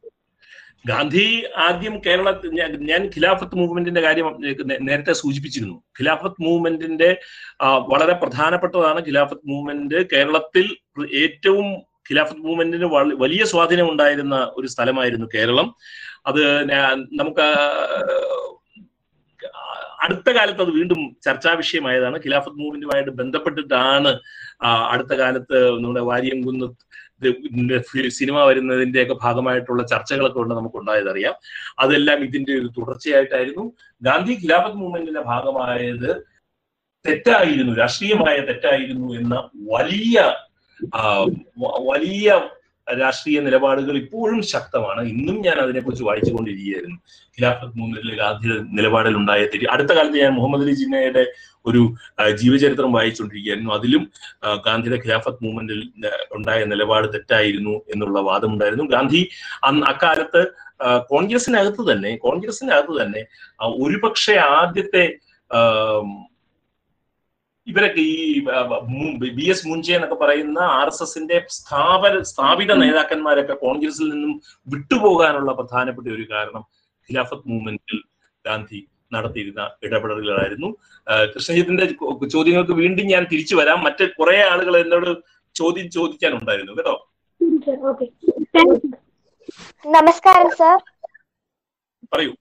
ഗാന്ധി 0.86 1.44
ആദ്യം 1.56 2.00
കേരള 2.06 2.34
ഞാൻ 2.76 3.06
ഖിലാഫത്ത് 3.06 3.54
മൂവ്മെന്റിന്റെ 3.54 4.00
കാര്യം 4.00 4.40
നേരത്തെ 4.80 5.12
സൂചിപ്പിച്ചിരുന്നു. 5.12 5.74
ഖിലാഫത്ത് 5.74 6.42
മൂവ്മെന്റിന്റെ 6.42 7.20
വളരെ 7.62 8.12
പ്രധാനപ്പെട്ടതാണ് 8.12 9.00
ഖിലാഫത്ത് 9.00 9.48
മൂവ്മെന്റ് 9.48 10.10
കേരളത്തിൽ 10.10 10.76
ഏറ്റവും 11.14 11.89
ഖിലാഫത്ത് 12.10 12.42
മൂവ്മെന്റിന് 12.46 12.86
വലിയ 13.24 13.42
സ്വാധീനം 13.52 13.88
ഉണ്ടായിരുന്ന 13.92 14.36
ഒരു 14.58 14.68
സ്ഥലമായിരുന്നു 14.74 15.28
കേരളം. 15.34 15.68
അത് 16.28 16.42
നമുക്ക് 17.20 17.46
അടുത്ത 20.04 20.28
കാലത്ത് 20.36 20.62
അത് 20.64 20.70
വീണ്ടും 20.76 21.00
ചർച്ചാ 21.26 21.50
വിഷയമായതാണ്. 21.62 22.16
ഖിലാഫത്ത് 22.24 22.60
മൂവ്മെന്റുമായിട്ട് 22.60 23.12
ബന്ധപ്പെട്ടിട്ടാണ് 23.20 24.12
അടുത്ത 24.92 25.12
കാലത്ത് 25.22 25.58
നമ്മുടെ 25.74 26.04
വാര്യംകുന്ന് 26.10 26.68
സിനിമ 28.18 28.36
വരുന്നതിന്റെ 28.50 29.00
ഒക്കെ 29.02 29.16
ഭാഗമായിട്ടുള്ള 29.24 29.82
ചർച്ചകളൊക്കെ 29.92 30.38
ഉണ്ട് 30.42 30.54
നമുക്ക് 30.58 30.78
ഉണ്ടായതറിയാം 30.80 31.34
അതെല്ലാം 31.82 32.18
ഇതിന്റെ 32.26 32.52
ഒരു 32.60 32.68
തുടർച്ചയായിട്ടായിരുന്നു. 32.78 33.64
ഗാന്ധി 34.02 34.34
ഖിലാഫത്ത് 34.42 34.78
മൂവ്മെന്റിന്റെ 34.82 35.22
ഭാഗമായത് 35.32 36.10
തെറ്റായിരുന്നു 37.04 37.74
രാഷ്ട്രീയമായ 37.82 38.36
തെറ്റായിരുന്നു 38.48 39.08
എന്ന 39.20 39.34
വലിയ 39.72 40.16
വലിയ 41.90 42.40
രാഷ്ട്രീയ 43.00 43.40
നിലപാടുകൾ 43.40 43.96
ഇപ്പോഴും 43.96 44.42
ശക്തമാണ്. 44.42 45.02
ഇന്നും 45.08 45.36
ഞാൻ 45.42 45.56
അതിനെക്കുറിച്ച് 45.56 46.04
വായിച്ചുകൊണ്ടിരിക്കുകയായിരുന്നു. 46.04 46.96
ഖിലാഫത്ത് 47.36 47.78
മൂവ്മെന്റിലെ 47.78 48.22
ആദ്യ 48.22 48.48
നിലപാടിൽ 48.78 49.16
ഉണ്ടായ 49.16 49.40
തെറ്റി. 49.44 49.66
അടുത്ത 49.70 49.92
കാലത്ത് 49.92 50.18
ഞാൻ 50.18 50.32
മുഹമ്മദ് 50.32 50.62
അലി 50.62 50.74
ജിന്നയുടെ 50.74 51.24
ഒരു 51.66 51.82
ജീവചരിത്രം 52.32 52.92
വായിച്ചുകൊണ്ടിരിക്കുകയായിരുന്നു. 52.92 53.72
അതിലും 53.72 54.02
ഗാന്ധിയുടെ 54.66 54.98
ഖിലാഫത്ത് 55.04 55.44
മൂവ്മെന്റിൽ 55.44 55.80
ഉണ്ടായ 56.32 56.64
നിലപാട് 56.64 57.08
തെറ്റായിരുന്നു 57.14 57.70
എന്നുള്ള 57.70 58.20
വാദമുണ്ടായിരുന്നു. 58.20 58.84
ഗാന്ധി 58.84 59.28
അന്ന് 59.64 59.86
അക്കാലത്ത് 59.86 60.42
കോൺഗ്രസിനകത്ത് 61.08 61.92
തന്നെ 61.92 62.16
കോൺഗ്രസിനകത്ത് 62.16 63.02
തന്നെ 63.02 63.22
ഒരുപക്ഷെ 63.62 64.36
ആദ്യത്തെ 64.36 65.04
ഇവരൊക്കെ 67.70 68.02
ഈ 68.10 68.44
ബി 69.38 69.46
എസ് 69.52 69.66
മുൻജെ 69.68 69.94
എന്നൊക്കെ 69.94 70.18
പറയുന്ന 70.24 70.58
ആർ 70.78 70.86
എസ് 70.86 71.02
എസിന്റെ 71.06 71.38
സ്ഥാപന 71.56 72.22
സ്ഥാപിത 72.32 72.74
നേതാക്കന്മാരൊക്കെ 72.82 73.56
കോൺഗ്രസിൽ 73.64 74.08
നിന്നും 74.12 74.32
വിട്ടുപോകാനുള്ള 74.74 75.52
പ്രധാനപ്പെട്ട 75.60 76.08
ഒരു 76.18 76.26
കാരണം 76.32 76.64
ഖിലാഫത്ത് 77.08 77.48
മൂവ്മെന്റിൽ 77.50 78.00
ഗാന്ധി 78.44 78.80
നടത്തിയിരുന്ന 79.14 79.62
ഇടപെടലുകളായിരുന്നു. 79.82 80.68
കൃഷ്ണജിത്തിന്റെ 81.34 81.86
ചോദ്യങ്ങൾക്ക് 82.34 82.74
വീണ്ടും 82.82 83.06
ഞാൻ 83.14 83.22
തിരിച്ചു 83.32 83.54
വരാം. 83.60 83.78
മറ്റു 83.86 84.04
കുറെ 84.18 84.36
ആളുകൾ 84.50 84.74
എന്നോട് 84.80 85.10
ചോദ്യം 85.54 85.88
ചോദിക്കാനുണ്ടായിരുന്നു. 85.90 86.72
കേട്ടോ? 86.78 86.96
നമസ്കാരം 89.96 90.50
സർ 90.60 90.76
പറയൂ. 92.12 92.32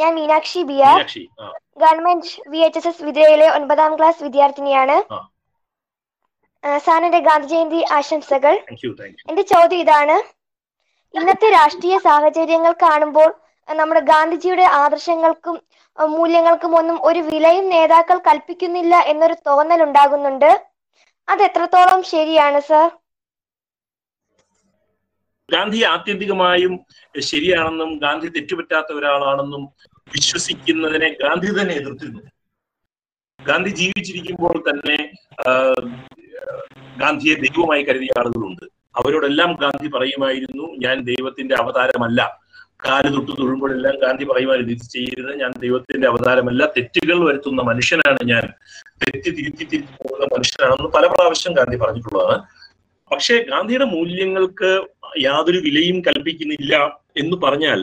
ഞാൻ 0.00 0.10
Meenakshi 0.18 0.60
B 0.70 0.76
R. 0.90 1.00
Government 1.82 2.30
V 2.52 2.60
H 2.66 2.78
S 2.80 2.88
S 2.90 3.04
വിദ്യയിലെ 3.08 3.48
ഒൻപതാം 3.56 3.92
ക്ലാസ് 3.98 4.22
വിദ്യാർത്ഥിനിയാണ്. 4.26 4.96
സാറിന്റെ 6.86 7.20
ഗാന്ധി 7.28 7.48
ജയന്തി 7.52 7.80
ആശംസകൾ 7.96 8.54
എന്റെ 9.30 9.42
ചോദ്യം 9.52 9.80
ഇതാണ്. 9.84 10.16
ഇന്നത്തെ 11.14 11.48
രാഷ്ട്രീയ 11.58 11.96
സാഹചര്യങ്ങൾ 12.08 12.72
കാണുമ്പോൾ 12.84 13.30
നമ്മുടെ 13.68 14.02
ഗാന്ധിജിയുടെ 14.12 14.66
ആദർശങ്ങൾക്കും 14.82 15.56
മൂല്യങ്ങൾക്കും 15.98 16.72
ഒന്നും 16.80 16.96
ഒരു 17.08 17.20
വിലയും 17.30 17.66
നേതാക്കൾ 17.74 18.18
കൽപ്പിക്കുന്നില്ല 18.28 18.94
എന്നൊരു 19.12 19.36
തോന്നൽ 19.48 19.80
ഉണ്ടാകുന്നുണ്ട് 19.86 20.50
അത് 21.28 21.42
എത്രത്തോളം 21.48 22.00
ശരിയാണ് 22.12 22.60
സർ? 22.68 22.86
ഗാന്ധി 25.52 25.82
ആത്യന്തികമായും 25.84 26.80
ശരിയാണെന്നും 27.20 27.98
ഗാന്ധി 27.98 28.28
തെറ്റുപറ്റാത്ത 28.28 28.86
ഒരാളാണെന്നും 28.94 29.64
വിശ്വസിക്കുന്നതിനെ 30.08 31.08
ഗാന്ധി 31.22 31.60
തന്നെ 31.60 31.74
എതിർത്തിരുന്നു. 31.74 32.22
ഗാന്ധി 33.44 33.70
ജീവിച്ചിരിക്കുമ്പോൾ 33.70 34.56
തന്നെ 34.70 34.98
ഗാന്ധിയെ 36.98 37.34
ദൈവമായി 37.34 37.82
കരുതിയ 37.82 38.18
ആളുകളുണ്ട്. 38.18 38.64
അവരോടെല്ലാം 38.96 39.50
ഗാന്ധി 39.54 39.88
പറയുമായിരുന്നു 39.88 40.64
ഞാൻ 40.86 40.96
ദൈവത്തിന്റെ 41.04 41.54
അവതാരമല്ല. 41.54 42.20
കാൽ 42.86 43.04
തൊട്ട് 43.14 43.32
തൊഴുമ്പോഴെല്ലാം 43.32 43.94
ഗാന്ധി 43.98 44.24
പറയുമായിരുന്നു 44.24 44.72
ഇത് 44.72 44.90
ചെയ്യരുത് 44.92 45.32
ഞാൻ 45.40 45.52
ദൈവത്തിന്റെ 45.58 46.08
അവതാരമല്ല. 46.08 46.66
തെറ്റുകൾ 46.66 47.18
വരുത്തുന്ന 47.28 47.62
മനുഷ്യനാണ് 47.62 48.18
ഞാൻ. 48.24 48.44
തെറ്റ് 49.02 49.30
തിരുത്തി 49.36 49.64
തിരുത്തി 49.64 49.94
പോകുന്ന 50.00 50.26
മനുഷ്യനാണെന്ന് 50.34 50.90
പല 50.90 51.06
പ്രാവശ്യം 51.06 51.52
ഗാന്ധി 51.52 51.76
പറഞ്ഞിട്ടുള്ളതാണ്. 51.76 52.61
പക്ഷേ 53.12 53.34
ഗാന്ധിയുടെ 53.48 53.86
മൂല്യങ്ങൾക്ക് 53.86 54.70
യാതൊരു 55.20 55.58
വിലയും 55.60 55.98
കൽപ്പിക്കുന്നില്ല 56.00 56.74
എന്ന് 57.16 57.36
പറഞ്ഞാൽ 57.36 57.80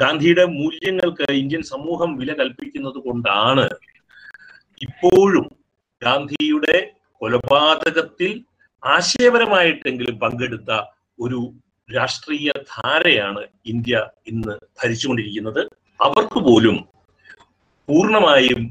ഗാന്ധിയുടെ 0.00 0.44
മൂല്യങ്ങൾക്ക് 0.52 1.26
ഇന്ത്യൻ 1.32 1.62
സമൂഹം 1.64 2.10
വില 2.18 2.32
കൽപ്പിക്കുന്നത് 2.32 2.98
കൊണ്ടാണ് 2.98 3.66
ഇപ്പോഴും 4.80 5.46
ഗാന്ധിയുടെ 6.02 6.76
കൊലപാതകത്തിൽ 7.20 8.30
ആശയപരമായിട്ടെങ്കിലും 8.82 10.16
പങ്കെടുത്ത 10.18 10.70
ഒരു 11.18 11.40
രാഷ്ട്രീയ 11.88 12.50
ധാരയാണ് 12.72 13.42
ഇന്ത്യ 13.66 13.96
ഇന്ന് 14.26 14.54
ഭരിച്ചുകൊണ്ടിരിക്കുന്നത് 14.78 15.62
അവർക്ക് 16.00 16.40
പോലും 16.40 16.76
പൂർണമായും 17.88 18.62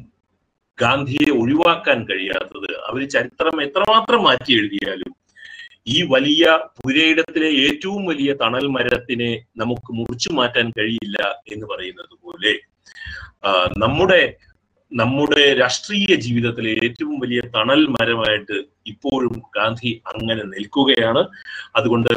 ഗാന്ധിയെ 0.79 1.29
ഒഴിവാക്കാൻ 1.31 1.99
കഴിയാത്തത് 2.03 2.69
അവർ 2.89 3.01
ചരിത്രം 3.07 3.57
എത്രമാത്രം 3.61 4.21
മാറ്റി 4.23 4.51
എഴുതിയാലും 4.53 5.13
ഈ 5.87 5.97
വലിയ 6.03 6.43
പുരയിടത്തിലെ 6.79 7.49
ഏറ്റവും 7.65 8.01
വലിയ 8.05 8.31
തണൽ 8.41 8.65
മരത്തിനെ 8.67 9.31
നമുക്ക് 9.55 9.91
മുറിച്ചു 9.93 10.29
മാറ്റാൻ 10.33 10.67
കഴിയില്ല 10.69 11.17
എന്ന് 11.53 11.65
പറയുന്നത് 11.65 12.13
പോലെ 12.23 12.53
നമ്മുടെ 13.77 14.21
നമ്മുടെ 14.91 15.45
രാഷ്ട്രീയ 15.53 16.13
ജീവിതത്തിലെ 16.25 16.71
ഏറ്റവും 16.85 17.15
വലിയ 17.19 17.41
തണൽ 17.55 17.81
മരമായിട്ട് 17.87 18.55
ഇപ്പോഴും 18.85 19.35
ഗാന്ധി 19.57 19.91
അങ്ങനെ 20.05 20.43
നിൽക്കുകയാണ്. 20.53 21.21
അതുകൊണ്ട് 21.75 22.13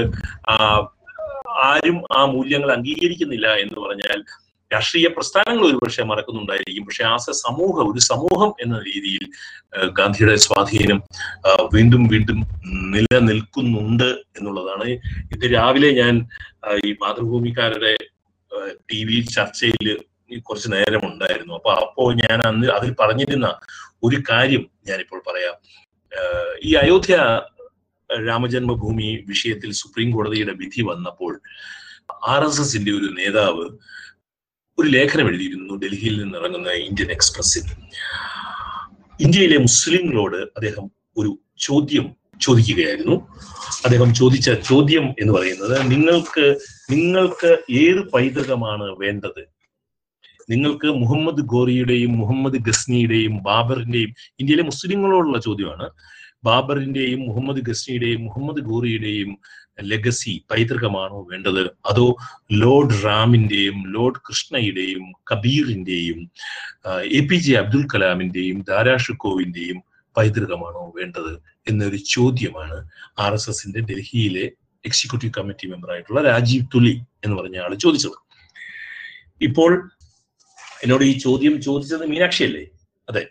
ആരും 1.65 1.99
ആ 2.19 2.21
മൂല്യങ്ങൾ 2.35 2.71
അംഗീകരിക്കുന്നില്ല 2.73 3.49
എന്ന് 3.55 3.79
പറഞ്ഞാൽ 3.81 4.21
രാഷ്ട്രീയ 4.73 5.09
പ്രസ്ഥാനങ്ങൾ 5.09 5.65
ഒരുപക്ഷെ 5.67 6.03
മറക്കുന്നുണ്ടായിരിക്കും. 6.03 6.85
പക്ഷെ 6.85 7.05
ആ 7.05 7.17
സ- 7.17 7.31
സമൂഹം 7.31 7.93
ഒരു 7.93 8.01
സമൂഹം 8.01 8.55
എന്ന 8.61 8.79
രീതിയിൽ 8.79 9.25
ഗാന്ധിയുടെ 9.87 10.37
സ്വാധീനം 10.37 11.03
വീണ്ടും 11.75 12.07
വീണ്ടും 12.07 12.39
നിലനിൽക്കുന്നുണ്ട് 12.91 14.11
എന്നുള്ളതാണ്. 14.39 14.89
ഇത് 15.35 15.53
രാവിലെ 15.55 15.91
ഞാൻ 15.91 16.29
ഈ 16.87 16.93
മാതൃഭൂമിക്കാരുടെ 16.93 17.97
ടി 18.93 19.05
വി 19.05 19.21
ചർച്ചയിൽ 19.21 19.99
കുറച്ച് 20.39 20.73
നേരം 20.73 21.01
ഉണ്ടായിരുന്നു 21.05 21.55
അപ്പൊ 21.55 21.71
അപ്പോ 21.73 22.13
ഞാൻ 22.13 22.43
അന്ന് 22.43 22.67
അതിൽ 22.67 22.95
പറഞ്ഞിരുന്ന 23.01 23.55
ഒരു 24.03 24.23
കാര്യം 24.31 24.67
ഞാനിപ്പോൾ 24.87 25.23
പറയാം. 25.27 25.55
ഈ 26.65 26.75
അയോധ്യ 26.75 27.17
രാമജന്മഭൂമി 28.29 29.25
വിഷയത്തിൽ 29.27 29.73
സുപ്രീം 29.73 30.11
കോടതിയുടെ 30.11 30.53
വിധി 30.53 30.83
വന്നപ്പോൾ 30.83 31.41
ആർ 32.27 32.45
എസ് 32.45 32.61
എസിന്റെ 32.61 32.93
ഒരു 32.93 33.09
നേതാവ് 33.19 33.65
ഒരു 34.79 34.89
ലേഖനം 34.89 35.29
എഴുതിയിരുന്നു 35.29 35.75
ഡൽഹിയിൽ 35.75 36.23
നിന്ന് 36.23 36.39
ഇറങ്ങുന്ന 36.39 36.71
ഇന്ത്യൻ 36.71 37.11
എക്സ്പ്രസിൽ 37.11 37.65
ഇന്ത്യയിലെ 39.21 39.59
മുസ്ലിങ്ങളോട് 39.59 40.37
അദ്ദേഹം 40.37 40.91
ഒരു 41.17 41.39
ചോദ്യം 41.59 42.17
ചോദിക്കുകയായിരുന്നു. 42.41 43.17
അദ്ദേഹം 43.85 44.15
ചോദിച്ച 44.15 44.51
ചോദ്യം 44.51 45.15
എന്ന് 45.21 45.33
പറയുന്നത് 45.33 45.91
നിങ്ങൾക്ക് 45.91 46.57
നിങ്ങൾക്ക് 46.91 47.59
ഏത് 47.71 48.11
പൈതൃകമാണ് 48.11 48.83
വേണ്ടത്? 48.83 49.43
നിങ്ങൾക്ക് 50.51 50.87
മുഹമ്മദ് 50.87 51.43
ഗോറിയുടെയും 51.43 52.19
മുഹമ്മദ് 52.19 52.59
ഗസ്നിയുടെയും 52.59 53.43
ബാബറിന്റെയും 53.43 54.11
ഇന്ത്യയിലെ 54.41 54.63
മുസ്ലിങ്ങളോടുള്ള 54.63 55.41
ചോദ്യമാണ്. 55.41 55.91
ബാബറിന്റെയും 56.45 57.21
മുഹമ്മദ് 57.21 57.61
ഗസ്നിയുടെയും 57.61 58.25
മുഹമ്മദ് 58.25 58.61
ഗോറിയുടെയും 58.61 59.39
ലെഗസി 59.79 60.45
പൈതൃകമാണോ 60.51 61.27
വേണ്ടത്? 61.31 61.71
അതോ 61.87 62.17
ലോർഡ് 62.53 63.05
റാമിന്റെയും 63.05 63.93
ലോർഡ് 63.93 64.21
കൃഷ്ണയുടെയും 64.29 65.13
കബീറിന്റെയും 65.33 66.31
എ 67.05 67.27
പി 67.27 67.37
ജെ 67.37 67.55
അബ്ദുൽ 67.59 67.87
കലാമിന്റെയും 67.95 68.61
ദാരാഷുക്കോവിന്റെയും 68.61 69.83
പൈതൃകമാണോ 70.17 70.93
വേണ്ടത് 70.97 71.33
എന്നൊരു 71.69 71.97
ചോദ്യമാണ് 71.97 72.79
ആർ 73.19 73.33
എസ് 73.33 73.51
എസിന്റെ 73.51 73.81
ഡൽഹിയിലെ 73.81 74.45
എക്സിക്യൂട്ടീവ് 74.85 75.33
കമ്മിറ്റി 75.33 75.67
മെമ്പർ 75.67 75.91
ആയിട്ടുള്ള 75.93 76.23
രാജീവ് 76.23 76.67
തുലി 76.75 77.01
എന്ന് 77.25 77.37
പറഞ്ഞ 77.37 77.59
ആൾ 77.59 77.75
ചോദിച്ചത്. 77.75 78.19
ഇപ്പോൾ 79.41 79.91
എന്നോട് 80.83 81.05
ഈ 81.05 81.19
ചോദ്യം 81.19 81.63
ചോദിച്ചത് 81.63 82.07
മീനാക്ഷി 82.07 82.45
അല്ലേ 82.45 82.65
അതെ. 83.09 83.23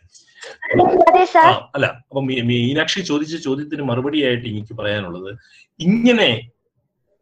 അല്ല 1.76 1.86
അപ്പൊ 1.86 2.22
മീനാക്ഷി 2.22 3.02
ചോദിച്ച 3.02 3.36
ചോദ്യത്തിന് 3.36 3.82
മറുപടിയായിട്ട് 3.82 4.48
എനിക്ക് 4.48 4.74
പറയാനുള്ളത് 4.74 5.38
ഇങ്ങനെ 5.80 6.52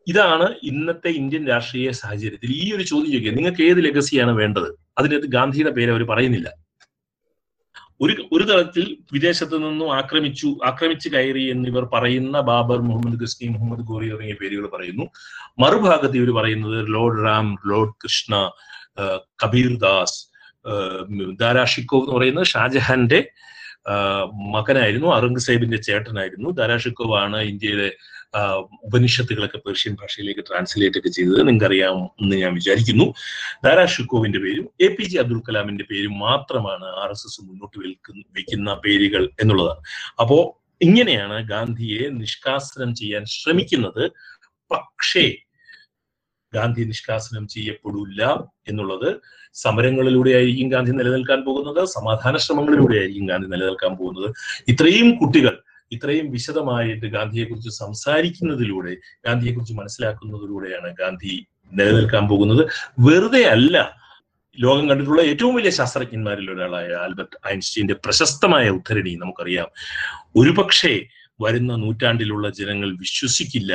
ഇതാണ് 0.08 0.56
ഇന്നത്തെ 0.64 1.10
ഇന്ത്യൻ 1.10 1.48
രാഷ്ട്രീയ 1.48 1.92
സാഹചര്യത്തിൽ 1.92 2.52
ഈ 2.52 2.74
ഒരു 2.76 2.84
ചോദ്യം 2.84 3.12
ചോദിക്കുക. 3.12 3.36
നിങ്ങൾക്ക് 3.36 3.62
ഏത് 3.62 3.86
ലെഗസിയാണ് 3.86 4.32
വേണ്ടത്? 4.32 4.70
അതിനകത്ത് 4.98 5.28
ഗാന്ധിയുടെ 5.28 5.70
പേര് 5.70 5.92
അവർ 5.92 6.04
പറയുന്നില്ല. 6.04 6.50
ഒരു 8.02 8.30
ഒരു 8.32 8.44
തലത്തിൽ 8.44 8.98
വിദേശത്ത് 9.14 9.56
നിന്നും 9.64 9.96
ആക്രമിച്ചു 9.96 10.60
ആക്രമിച്ചു 10.66 11.10
കയറി 11.10 11.50
എന്നിവർ 11.50 11.86
പറയുന്ന 11.86 12.42
ബാബർ 12.42 12.80
മുഹമ്മദ് 12.82 13.20
ഗസ്നി 13.20 13.48
മുഹമ്മദ് 13.48 13.82
ഗോറി 13.82 14.10
തുടങ്ങിയ 14.10 14.34
പേരുകൾ 14.34 14.70
പറയുന്നു. 14.70 15.06
മറുഭാഗത്ത് 15.60 16.18
ഇവർ 16.18 16.32
പറയുന്നത് 16.32 16.88
ലോർഡ് 16.88 17.26
റാം 17.26 17.58
ലോർഡ് 17.66 17.94
കൃഷ്ണ 18.04 18.52
കബീർദാസ് 19.44 20.29
ദാരാ 21.42 21.66
എന്ന് 21.74 22.14
പറയുന്നത് 22.18 22.48
ഷാജഹാന്റെ 22.54 23.22
മകനായിരുന്നു 24.56 25.08
ഔറംഗസേബിന്റെ 25.18 25.78
ചേട്ടനായിരുന്നു. 25.88 26.50
ദാരാ 26.60 26.78
ആണ് 27.26 27.40
ഇന്ത്യയിലെ 27.52 27.90
ഉപനിഷത്തുകളൊക്കെ 28.88 29.60
പേർഷ്യൻ 29.66 29.94
ഭാഷയിലേക്ക് 30.02 30.44
ട്രാൻസ്ലേറ്റ് 30.50 30.98
ഒക്കെ 31.00 31.10
ചെയ്തത്. 31.10 31.40
നിങ്ങൾക്കറിയാം 31.48 31.98
എന്ന് 32.22 32.36
ഞാൻ 32.36 32.52
വിചാരിക്കുന്നു. 32.54 33.06
ദാരാ 33.66 33.86
ഷിക്കോവിന്റെ 33.86 34.40
പേരും 34.40 34.66
എ 34.86 34.88
പി 34.96 35.04
ജെ 35.04 35.18
അബ്ദുൽ 35.20 35.40
കലാമിന്റെ 35.48 35.86
പേരും 35.92 36.14
മാത്രമാണ് 36.20 36.88
ആർ 37.04 37.10
എസ് 37.10 37.26
എസ് 37.28 37.42
മുന്നോട്ട് 37.48 37.78
വെക്കുന്ന 38.38 38.74
പേരുകൾ 38.86 39.24
എന്നുള്ളതാണ്. 39.42 39.82
അപ്പോ 40.22 40.38
ഇങ്ങനെയാണ് 40.82 41.38
ഗാന്ധിയെ 41.48 42.04
നിഷ്കാസനം 42.22 42.92
ചെയ്യാൻ 42.96 43.24
ശ്രമിക്കുന്നത്. 43.38 44.04
പക്ഷേ 44.72 45.26
ഗാന്ധി 46.54 46.84
നിഷ്കാസനം 46.84 47.48
ചെയ്യപ്പെടില്ല 47.48 48.22
എന്നുള്ളത് 48.68 49.10
സമരങ്ങളിലൂടെ 49.54 50.30
ആയിരിക്കും 50.30 50.70
ഗാന്ധി 50.70 50.92
നിലനിൽക്കാൻ 50.92 51.44
പോകുന്നത് 51.44 51.86
സമാധാന 51.88 52.38
ശ്രമങ്ങളിലൂടെ 52.38 52.96
ആയിരിക്കും 52.98 53.26
ഗാന്ധി 53.26 53.48
നിലനിൽക്കാൻ 53.48 53.98
പോകുന്നത്. 53.98 54.34
ഇത്രയും 54.68 55.16
കുട്ടികൾ 55.16 55.56
ഇത്രയും 55.92 56.32
വിശദമായിട്ട് 56.32 57.06
ഗാന്ധിയെക്കുറിച്ച് 57.06 57.70
സംസാരിക്കുന്നതിലൂടെ 57.70 58.98
ഗാന്ധിയെക്കുറിച്ച് 59.28 59.74
മനസ്സിലാക്കുന്നതിലൂടെയാണ് 59.74 60.96
ഗാന്ധി 60.96 61.34
നിലനിൽക്കാൻ 61.72 62.28
പോകുന്നത്. 62.28 62.64
വെറുതെ 63.00 63.44
അല്ല 63.46 64.00
ലോകം 64.58 64.90
കണ്ടിട്ടുള്ള 64.90 65.22
ഏറ്റവും 65.22 65.56
വലിയ 65.56 65.70
ശാസ്ത്രജ്ഞന്മാരിൽ 65.70 66.52
ഒരാളായ 66.52 66.88
ആൽബർട്ട് 66.94 67.38
ഐൻസ്റ്റീന്റെ 67.48 67.94
പ്രശസ്തമായ 67.94 68.70
ഉദ്ധരണി 68.70 69.16
നമുക്കറിയാം. 69.16 69.68
ഒരുപക്ഷെ 70.36 70.94
വരുന്ന 71.42 71.76
നൂറ്റാണ്ടിലുള്ള 71.76 72.50
ജനങ്ങൾ 72.50 72.90
വിശ്വസിക്കില്ല 72.98 73.74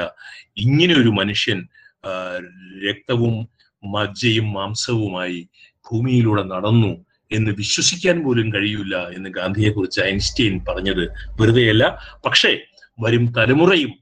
ഇങ്ങനെ 0.57 0.95
ഒരു 0.95 1.09
മനുഷ്യൻ 1.09 1.61
രക്തവും 2.87 3.49
മജ്ജയും 3.85 4.53
മാംസവുമായി 4.53 5.49
ഭൂമിയിലൂടെ 5.90 6.43
നടന്നു 6.43 7.05
എന്ന് 7.33 7.51
വിശ്വസിക്കാൻ 7.51 8.25
പോലും 8.25 8.53
കഴിയില്ല 8.55 9.09
എന്ന് 9.09 9.31
ഗാന്ധിയെക്കുറിച്ച് 9.31 10.01
ഐൻസ്റ്റീൻ 10.01 10.64
പറഞ്ഞത് 10.69 11.05
വെറുതെയല്ല. 11.40 11.99
പക്ഷേ 12.27 12.59
വരും 13.01 13.33
തലമുറയും 13.33 13.93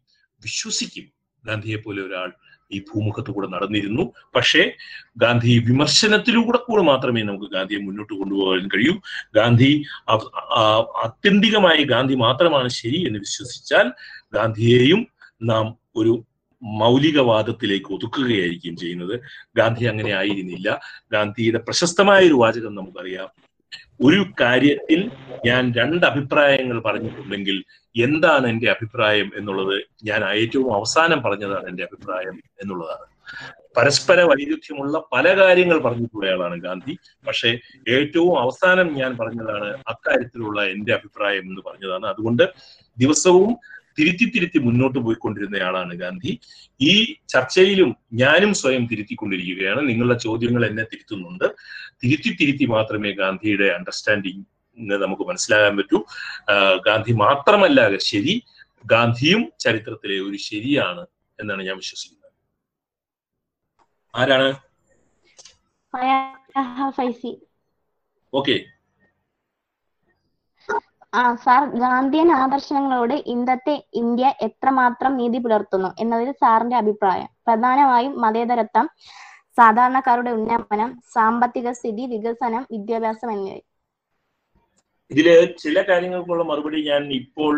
വിശ്വസിക്കും. 0.43 1.05
ഗാന്ധിയെ 1.47 1.77
പോലെ 1.77 2.03
ഒരാൾ 2.03 2.33
ഈ 2.73 2.79
ഭൂമുഖത്ത് 2.81 3.31
കൂടെ 3.31 3.49
നടന്നിരുന്നു. 3.49 4.13
പക്ഷേ 4.35 4.73
ഗാന്ധി 5.17 5.59
വിമർശനത്തിലൂടെ 5.59 6.59
കൂടെ 6.59 6.83
മാത്രമേ 6.83 7.23
നമുക്ക് 7.23 7.53
ഗാന്ധിയെ 7.53 7.81
മുന്നോട്ട് 7.81 8.15
കൊണ്ടുപോകാൻ 8.15 8.69
കഴിയൂ. 8.69 8.95
ഗാന്ധി 9.35 9.85
ആത്യന്തികമായി 11.05 11.83
ഗാന്ധി 11.85 12.15
മാത്രമാണ് 12.15 12.69
ശരി 12.69 13.07
എന്ന് 13.07 13.19
വിശ്വസിച്ചാൽ 13.19 13.93
ഗാന്ധിയെയും 14.35 15.07
നാം 15.43 15.79
ഒരു 15.97 16.25
മൗലികവാദത്തിലേക്ക് 16.63 17.93
ഒതുക്കുകയായിരിക്കും 17.93 18.77
ചെയ്യുന്നത്. 18.77 19.21
ഗാന്ധി 19.57 19.85
അങ്ങനെ 19.85 20.13
ആയിരുന്നില്ല. 20.13 20.81
ഗാന്ധിയുടെ 21.13 21.59
പ്രശസ്തമായ 21.59 22.27
ഒരു 22.27 22.35
വാചകം 22.35 22.75
നമുക്കറിയാം. 22.75 23.29
ഒരു 24.03 24.25
കാര്യത്തിൽ 24.41 25.11
ഞാൻ 25.47 25.73
രണ്ട് 25.75 26.07
അഭിപ്രായങ്ങൾ 26.07 26.81
പറഞ്ഞിട്ടുണ്ടെങ്കിൽ 26.81 27.65
എന്താണ് 27.97 28.47
എന്റെ 28.47 28.71
അഭിപ്രായം 28.71 29.33
എന്നുള്ളത് 29.37 29.83
ഞാൻ 30.05 30.25
ഏറ്റവും 30.25 30.75
അവസാനം 30.75 31.23
പറഞ്ഞതാണ് 31.23 31.69
എന്റെ 31.69 31.83
അഭിപ്രായം 31.83 32.43
എന്നുള്ളതാണ്. 32.63 33.13
പരസ്പര 33.77 34.21
വൈരുദ്ധ്യമുള്ള 34.21 35.03
പല 35.13 35.45
കാര്യങ്ങൾ 35.45 35.79
പറഞ്ഞിട്ടുള്ളയാളാണ് 35.79 36.61
ഗാന്ധി. 36.61 36.99
പക്ഷേ 37.27 37.59
ഏറ്റവും 37.89 38.41
അവസാനം 38.41 38.95
ഞാൻ 38.95 39.17
പറഞ്ഞതാണ് 39.17 39.83
അക്കാര്യത്തിലുള്ള 39.89 40.65
എന്റെ 40.65 40.95
അഭിപ്രായം 40.95 41.43
എന്ന് 41.43 41.61
പറഞ്ഞതാണ്. 41.67 42.07
അതുകൊണ്ട് 42.07 42.51
ദിവസവും 42.99 43.57
തിരുത്തി 43.99 44.25
തിരുത്തി 44.35 44.59
മുന്നോട്ട് 44.59 44.99
പോയിക്കൊണ്ടിരുന്നയാളാണ് 44.99 45.95
ഗാന്ധി. 45.95 46.41
ഈ 46.81 47.17
ചർച്ചയിലും 47.29 47.97
ഞാനും 48.13 48.55
സ്വയം 48.55 48.87
തിരുത്തിക്കൊണ്ടിരിക്കുകയാണ്. 48.87 49.89
നിങ്ങളുടെ 49.89 50.19
ചോദ്യങ്ങൾ 50.19 50.67
എന്നെ 50.67 50.85
തിരുത്തുന്നുണ്ട്. 50.93 51.47
തിരുത്തി 52.05 52.37
തിരുത്തി 52.41 52.65
മാത്രമേ 52.65 53.13
ഗാന്ധിയുടെ 53.13 53.69
അണ്ടർസ്റ്റാൻഡിങ് 53.73 54.45
നമുക്ക് 54.79 55.23
മനസ്സിലാകാൻ 55.23 55.77
പറ്റൂ. 55.77 55.99
ഗാന്ധി 56.87 57.13
മാത്രമല്ല 57.13 57.97
ശരി 57.97 58.35
ഗാന്ധിയും 58.87 59.53
ചരിത്രത്തിലെ 59.61 60.19
ഒരു 60.21 60.37
ശരിയാണ് 60.37 61.07
എന്നാണ് 61.41 61.63
ഞാൻ 61.63 61.77
വിശ്വസിക്കുന്നത്. 61.77 62.33
ആരാണ്? 64.15 64.49
ഫൈസി. 66.97 67.33
ഓക്കെ. 68.35 68.55
ആ 71.13 71.23
സാർ 71.45 71.63
ഗാന്ധിയൻ 71.83 72.29
ആദർശങ്ങളോട് 72.43 73.15
ഇന്നത്തെ 73.33 73.75
ഇന്ത്യ 74.01 74.27
എത്രമാത്രം 74.47 75.13
നീതി 75.21 75.39
പുലർത്തുന്നു 75.45 75.91
എന്നതിൽ 76.03 76.29
സാറിന്റെ 76.43 76.77
അഭിപ്രായം. 76.83 77.29
പ്രധാനമായും 77.47 78.15
മതേതരത്വം 78.25 78.87
സാധാരണക്കാരുടെ 79.59 80.31
ഉന്നമനം 80.39 80.91
സാമ്പത്തിക 81.15 81.71
സ്ഥിതി 81.79 82.05
വികസനം 82.13 82.63
വിദ്യാഭ്യാസം 82.75 83.31
എന്നിവ. 83.35 83.59
ഇതിൽ 85.11 85.29
ചില 85.63 85.77
കാര്യങ്ങൾക്കുള്ള 85.89 86.43
മറുപടി 86.51 86.79
ഞാൻ 86.91 87.03
ഇപ്പോൾ 87.21 87.55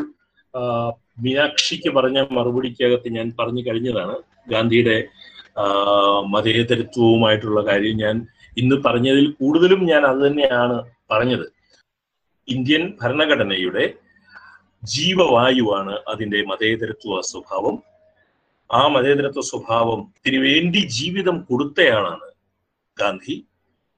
മീനാക്ഷിക്ക് 1.24 1.90
പറഞ്ഞ 1.96 2.18
മറുപടിക്കകത്ത് 2.38 3.08
ഞാൻ 3.18 3.26
പറഞ്ഞു 3.40 3.62
കഴിഞ്ഞതാണ്. 3.66 4.14
ഗാന്ധിയുടെ 4.52 4.96
മതേതരത്വവുമായിട്ടുള്ള 6.34 7.60
കാര്യം 7.68 7.96
ഞാൻ 8.04 8.16
ഇന്ന് 8.62 8.76
പറഞ്ഞതിൽ 8.86 9.26
കൂടുതലും 9.40 9.80
ഞാൻ 9.92 10.02
അത് 10.10 10.20
തന്നെയാണ് 10.26 10.76
പറഞ്ഞത്. 11.12 11.46
ഇന്ത്യൻ 12.48 12.82
ഭരണഘടനയുടെ 13.02 13.84
ജീവവായുവാണ് 14.84 15.94
അതിന്റെ 16.08 16.44
മതേതരത്വ 16.44 17.20
സ്വഭാവം. 17.20 17.76
ആ 18.72 18.88
മതേതരത്വ 18.88 19.40
സ്വഭാവം 19.40 20.00
വേണ്ടി 20.26 20.78
ജീവിതം 20.98 21.36
കൊടുത്തയാളാണ് 21.40 22.28
ഗാന്ധി. 23.00 23.36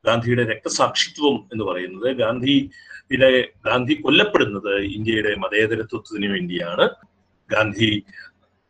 ഗാന്ധിയുടെ 0.05 0.45
രക്തസാക്ഷിത്വം 0.51 1.37
എന്ന് 1.53 1.65
പറയുന്നത് 1.65 2.17
ഗാന്ധിയുടെ 2.17 3.31
ഗാന്ധി 3.67 3.95
കൊല്ലപ്പെടുന്നത് 3.95 4.75
ഇന്ത്യയുടെ 4.97 5.35
മതേതരത്വത്തിന് 5.35 6.27
വേണ്ടിയാണ്. 6.27 6.87
ഗാന്ധി 7.51 7.91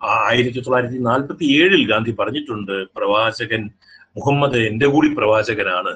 ആയിരത്തി 0.01 0.61
തൊള്ളായിരത്തി 0.61 0.99
നാൽപ്പത്തി 0.99 1.47
ഏഴിൽ 1.61 1.83
ഗാന്ധി 1.91 2.13
പറഞ്ഞിട്ടുണ്ട് 2.19 2.87
പ്രവാചകൻ 2.97 3.71
മുഹമ്മദ് 4.17 4.57
എന്റെ 4.57 4.87
കൂടി 4.87 5.09
പ്രവാചകനാണ്. 5.09 5.93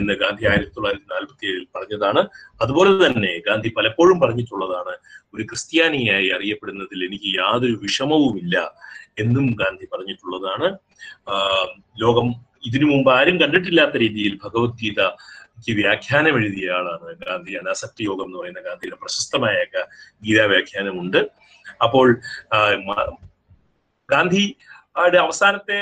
എന്ന് 0.00 0.14
ഗാന്ധി 0.22 0.44
ആയിരത്തി 0.50 0.74
തൊള്ളായിരത്തി 0.76 1.08
നാൽപ്പത്തി 1.14 1.46
ഏഴിൽ 1.50 1.64
പറഞ്ഞതാണ്. 1.76 2.22
അതുപോലെ 2.64 2.92
തന്നെ 3.04 3.32
ഗാന്ധി 3.48 3.70
പലപ്പോഴും 3.78 4.18
പറഞ്ഞിട്ടുള്ളതാണ് 4.24 4.94
ഒരു 5.34 5.44
ക്രിസ്ത്യാനിയായി 5.50 6.28
അറിയപ്പെടുന്നതിൽ 6.36 7.00
എനിക്ക് 7.08 7.30
യാതൊരു 7.40 7.76
വിഷമവുമില്ല 7.84 8.56
എന്നും 9.24 9.46
ഗാന്ധി 9.62 9.86
പറഞ്ഞിട്ടുള്ളതാണ്. 9.92 10.68
ലോകം 12.04 12.28
ഇതിനു 12.68 12.86
മുമ്പ് 12.92 13.10
ആരും 13.16 13.36
കണ്ടിട്ടില്ലാത്ത 13.42 13.96
രീതിയിൽ 14.04 14.32
ഭഗവത്ഗീത 14.44 15.00
വ്യാഖ്യാനം 15.80 16.34
എഴുതിയ 16.38 16.72
ആളാണ് 16.78 17.10
ഗാന്ധി 17.26 17.52
അനാസക്തി 17.60 18.02
യോഗം 18.08 18.26
എന്ന് 18.28 18.38
പറയുന്ന 18.40 18.62
ഗാന്ധിയുടെ 18.66 18.98
പ്രശസ്തമായ 19.02 19.56
ഗീതാ 20.24 20.44
വ്യാഖ്യാനമുണ്ട്. 20.52 21.20
അപ്പോൾ 21.84 22.06
ഗാന്ധി 24.08 24.44
അവസാനത്തെ 25.26 25.78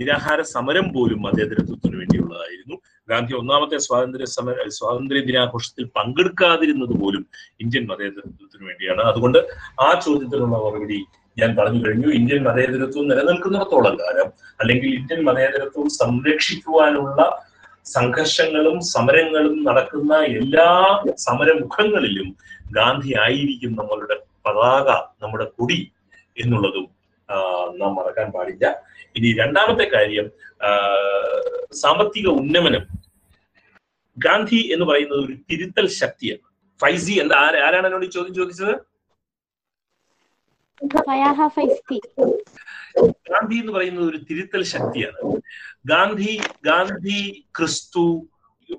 നിരാഹാര 0.00 0.40
സമരം 0.52 0.86
പോലും 0.94 1.18
മതേതരത്വത്തിന് 1.26 1.96
വേണ്ടിയുള്ളതായിരുന്നു. 2.00 2.76
ഗാന്ധി 3.10 3.32
ഒന്നാമത്തെ 3.40 3.78
സ്വാതന്ത്ര്യ 3.86 4.26
സമര 4.36 4.66
സ്വാതന്ത്ര്യ 4.78 5.22
ദിനാഘോഷത്തിൽ 5.28 5.84
പങ്കെടുക്കാതിരുന്നത് 5.96 6.94
പോലും 7.02 7.22
ഇന്ത്യൻ 7.62 7.84
മതേതരത്വത്തിന് 7.90 8.64
വേണ്ടിയാണ്. 8.68 9.02
അതുകൊണ്ട് 9.10 9.38
ആ 9.86 9.88
ചോദ്യത്തിനുള്ള 10.04 10.58
മറുപടി 10.64 11.00
ഞാൻ 11.40 11.50
പറഞ്ഞു 11.58 11.80
കഴിഞ്ഞു. 11.84 12.08
ഇന്ത്യൻ 12.18 12.40
മതേതരത്വം 12.48 13.06
നിലനിൽക്കുന്നിടത്തോളം 13.10 13.94
കാലം 14.02 14.28
അല്ലെങ്കിൽ 14.62 14.90
ഇന്ത്യൻ 14.98 15.20
മതേതരത്വം 15.28 15.86
സംരക്ഷിക്കുവാനുള്ള 16.00 17.20
സംഘർഷങ്ങളും 17.96 18.76
സമരങ്ങളും 18.94 19.56
നടക്കുന്ന 19.68 20.14
എല്ലാ 20.40 20.68
സമരമുഖങ്ങളിലും 21.26 22.28
ഗാന്ധി 22.78 23.12
ആയിരിക്കും 23.24 23.72
നമ്മളുടെ 23.80 24.16
പതാക 24.46 24.88
നമ്മുടെ 25.22 25.46
കൊടി 25.56 25.80
എന്നുള്ളതും 26.36 26.86
നാം 27.80 27.92
മറക്കാൻ 27.98 28.28
പാടില്ല. 28.34 28.66
ഇനി 29.16 29.28
രണ്ടാമത്തെ 29.40 29.86
കാര്യം 29.94 30.26
സാമ്പത്തിക 31.82 32.26
ഉന്നമനം 32.40 32.84
ഗാന്ധി 34.24 34.70
എന്ന് 34.72 34.86
പറയുന്നത് 34.86 35.20
ഒരു 35.20 35.32
തിരുത്തൽ 35.50 35.88
ശക്തിയാണ്. 35.88 36.40
ഫൈസി 36.80 37.12
എന്താ 37.12 37.36
ആരാ- 37.36 37.62
ആരാണ് 37.62 37.86
എന്നോട് 37.86 38.06
ചോദ്യം 38.06 38.34
ചോദിച്ചത്? 38.34 38.90
ഗാന്ധി 43.06 43.56
എന്ന് 43.56 43.72
പറയുന്നത് 43.72 44.10
ഒരു 44.10 44.16
തിരുത്തൽ 44.16 44.62
ശക്തിയാണ്. 44.62 45.40
ഗാന്ധി 45.86 46.40
ഗാന്ധി 46.64 47.44
ക്രിസ്തു 47.58 48.28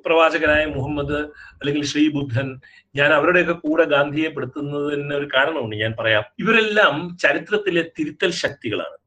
പ്രവാചകനായ 0.05 0.65
മുഹമ്മദ് 0.65 1.17
അല്ലെങ്കിൽ 1.53 1.85
ശ്രീ 1.85 2.09
ബുദ്ധൻ 2.09 2.59
ഞാൻ 2.95 3.13
അവരുടെയൊക്കെ 3.13 3.53
കൂടെ 3.53 3.83
ഗാന്ധിയെ 3.83 4.29
പെടുത്തുന്നതിന് 4.29 5.13
ഒരു 5.13 5.27
കാരണമുണ്ട് 5.33 5.75
ഞാൻ 5.75 5.95
പറയാം. 5.99 6.23
ഇവരെല്ലാം 6.39 7.17
ചരിത്രത്തിലെ 7.21 7.91
തിരുത്തൽ 7.99 8.31
ശക്തികളാണ്. 8.31 8.97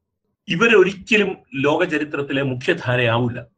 ഇവരൊരിക്കലും 0.47 1.37
ലോക 1.55 1.83
ചരിത്രത്തിലെ 1.83 2.41
മുഖ്യധാരയാവില്ല. 2.41 3.54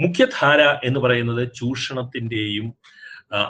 മുഖ്യധാര 0.00 0.60
എന്ന് 0.84 1.00
പറയുന്നത് 1.00 1.42
ചൂഷണത്തിന്റെയും 1.54 2.66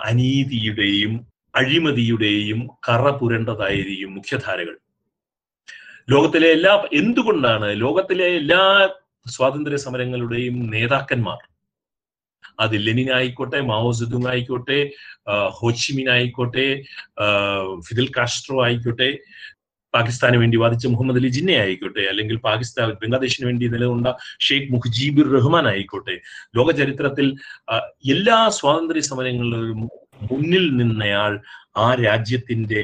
അനീതിയുടെയും 0.09 1.13
അഴിമതിയുടെയും 1.55 2.61
കറ 2.89 3.05
പുരണ്ടതായിരിക്കും 3.11 4.11
മുഖ്യധാരകൾ. 4.15 4.75
ലോകത്തിലെ 6.11 6.49
എല്ലാ 6.49 6.73
എന്തുകൊണ്ടാണ് 6.93 7.69
ലോകത്തിലെ 7.81 8.27
എല്ലാ 8.41 8.63
സ്വാതന്ത്ര്യ 9.27 9.77
സമരങ്ങളുടെയും 9.77 10.57
നേതാക്കന്മാർ 10.71 11.41
അത് 12.61 12.75
ലെനിൻ 12.87 13.09
ആയിക്കോട്ടെ 13.19 13.59
മാവോ 13.61 13.91
സെതുങ് 13.93 14.29
ആയിക്കോട്ടെ 14.29 14.79
ഹോച്ചിമിൻ 15.59 16.09
ആയിക്കോട്ടെ 16.11 16.67
ഫിദൽ 17.87 18.09
കാസ്ട്രോ 18.17 18.57
ആയിക്കോട്ടെ 18.67 19.11
പാകിസ്ഥാന് 19.95 20.37
വേണ്ടി 20.41 20.57
വാദിച്ച 20.57 20.87
മുഹമ്മദ് 20.87 21.21
അലി 21.21 21.31
ജിന്നെ 21.37 21.57
ആയിക്കോട്ടെ 21.63 22.03
അല്ലെങ്കിൽ 22.11 22.37
പാകിസ്ഥാൻ 22.47 22.91
ബംഗ്ലാദേശിന് 23.01 23.47
വേണ്ടി 23.49 23.69
നിലകൊണ്ട 23.75 24.09
ഷെയ്ഖ് 24.47 24.69
മുഖ്ജീബുർ 24.75 25.27
റഹ്മാൻ 25.37 25.67
ആയിക്കോട്ടെ. 25.73 26.15
ലോക 26.57 26.69
ചരിത്രത്തിൽ 26.81 27.27
എല്ലാ 28.15 28.39
സ്വാതന്ത്ര്യ 28.59 29.05
സമരങ്ങളിലും 29.11 29.83
മുന്നിൽ 30.31 30.65
നിന്നയാൾ 30.81 31.33
ആ 31.79 31.89
രാജ്യത്തിന്റെ 32.03 32.81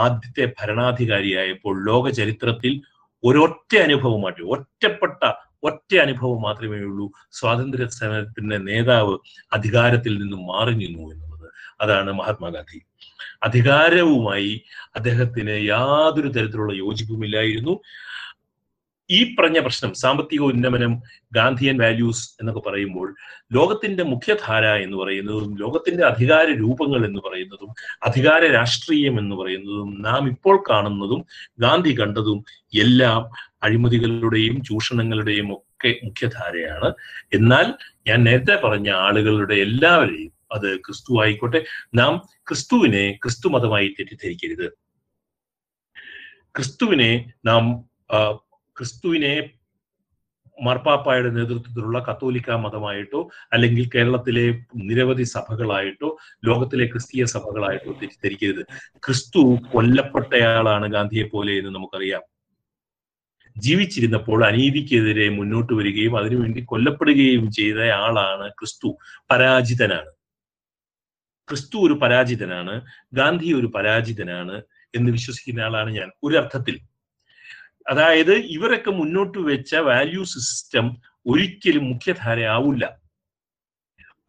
ആദ്യത്തെ 0.00 0.44
ഭരണാധികാരിയായപ്പോൾ 0.58 1.74
ലോക 1.86 2.04
ചരിത്രത്തിൽ 2.18 2.72
ഒരൊറ്റ 3.22 3.72
അനുഭവമായിട്ട് 3.84 4.42
ഒറ്റപ്പെട്ട 4.54 5.22
ഒറ്റ 5.62 5.92
അനുഭവം 6.04 6.38
മാത്രമേ 6.44 6.78
ഉള്ളൂ 6.86 7.06
സ്വാതന്ത്ര്യ 7.38 7.86
സമരത്തിന്റെ 7.96 8.58
നേതാവ് 8.68 9.14
അധികാരത്തിൽ 9.52 10.12
നിന്നും 10.20 10.42
മാറി 10.46 10.74
നിന്നു 10.76 11.02
എന്നുള്ളത് 11.04 11.29
അതാണ് 11.80 12.12
മഹാത്മാഗാന്ധി. 12.12 12.80
അധികാരവുമായി 13.42 14.62
അദ്ദേഹത്തിന് 14.96 15.66
യാതൊരു 15.66 16.28
തരത്തിലുള്ള 16.28 16.72
യോജിപ്പുമില്ലായിരുന്നു. 16.74 17.80
ഈ 19.10 19.34
പറഞ്ഞ 19.34 19.58
പ്രശ്നം 19.58 19.94
സാമ്പത്തിക 19.94 20.40
ഉന്നമനം 20.40 21.02
ഗാന്ധിയൻ 21.32 21.78
വാല്യൂസ് 21.78 22.36
എന്നൊക്കെ 22.40 22.60
പറയുമ്പോൾ 22.60 23.14
ലോകത്തിന്റെ 23.52 24.02
മുഖ്യധാര 24.02 24.64
എന്ന് 24.64 24.96
പറയുന്നതും 24.96 25.56
ലോകത്തിന്റെ 25.60 26.06
അധികാര 26.06 26.46
രൂപങ്ങൾ 26.50 27.06
എന്ന് 27.06 27.20
പറയുന്നതും 27.20 27.70
അധികാര 28.02 28.52
രാഷ്ട്രീയം 28.52 29.18
എന്ന് 29.18 29.36
പറയുന്നതും 29.36 30.02
നാം 30.02 30.28
ഇപ്പോൾ 30.28 30.62
കാണുന്നതും 30.70 31.24
ഗാന്ധി 31.58 32.00
കണ്ടതും 32.00 32.44
എല്ലാം 32.80 33.30
അഴിമതികളുടെയും 33.62 34.64
ചൂഷണങ്ങളുടെയും 34.64 35.52
ഒക്കെ 35.52 36.00
മുഖ്യധാരയാണ്. 36.04 36.94
എന്നാൽ 37.32 37.74
ഞാൻ 38.08 38.24
നേരത്തെ 38.24 38.60
പറഞ്ഞ 38.64 38.90
ആളുകളുടെ 38.90 39.54
എല്ലാവരെയും 39.54 40.39
അത് 40.52 40.76
ക്രിസ്തു 40.76 41.22
ആയിക്കോട്ടെ. 41.22 41.64
നാം 41.94 42.12
ക്രിസ്തുവിനെ 42.48 43.04
ക്രിസ്തു 43.22 43.48
മതമായി 43.48 43.88
തെറ്റിദ്ധരിക്കരുത്. 43.88 44.68
ക്രിസ്തുവിനെ 46.56 47.32
നാം 47.44 47.64
ക്രിസ്തുവിനെ 48.76 49.50
മാർപ്പാപ്പായുടെ 50.62 51.30
നേതൃത്വത്തിലുള്ള 51.30 51.98
കത്തോലിക്ക 51.98 52.50
മതമായിട്ടോ 52.50 53.30
അല്ലെങ്കിൽ 53.52 53.90
കേരളത്തിലെ 53.94 54.44
നിരവധി 54.76 55.22
സഭകളായിട്ടോ 55.22 56.18
ലോകത്തിലെ 56.44 56.86
ക്രിസ്തീയ 56.86 57.24
സഭകളായിട്ടോ 57.24 57.92
തെറ്റിദ്ധരിക്കരുത്. 57.92 58.62
ക്രിസ്തു 59.06 59.58
കൊല്ലപ്പെട്ടയാളാണ് 59.74 60.92
ഗാന്ധിയെ 60.92 61.24
പോലെ 61.24 61.52
എന്ന് 61.52 61.70
നമുക്കറിയാം. 61.70 62.22
ജീവിച്ചിരുന്നപ്പോൾ 63.56 64.44
അനീതിക്കെതിരെ 64.44 65.28
മുന്നോട്ട് 65.28 65.72
വരികയും 65.72 66.16
അതിനുവേണ്ടി 66.16 66.60
കൊല്ലപ്പെടുകയും 66.60 67.52
ചെയ്ത 67.52 67.80
ആളാണ് 68.02 68.50
ക്രിസ്തു. 68.50 68.98
പരാജിതനാണ്. 69.30 70.10
ക്രിസ്തു 71.50 71.76
ഒരു 71.78 71.94
പരാജിതനാണ് 72.02 72.74
ഗാന്ധി 73.14 73.48
ഒരു 73.52 73.66
പരാജിതനാണ് 73.66 74.56
എന്ന് 74.94 75.10
വിശ്വസിക്കുന്ന 75.12 75.60
ആളാണ് 75.60 75.90
ഞാൻ. 75.90 76.08
ഒരു 76.24 76.34
അർത്ഥത്തിൽ 76.36 76.76
അതായത് 77.86 78.34
ഇവരൊക്കെ 78.56 78.90
മുന്നോട്ട് 78.90 79.38
വെച്ച 79.50 79.74
വാല്യൂ 79.88 80.22
സിസ്റ്റം 80.24 80.86
ഒരിക്കലും 81.26 81.84
മുഖ്യധാരയാവില്ല. 81.88 82.84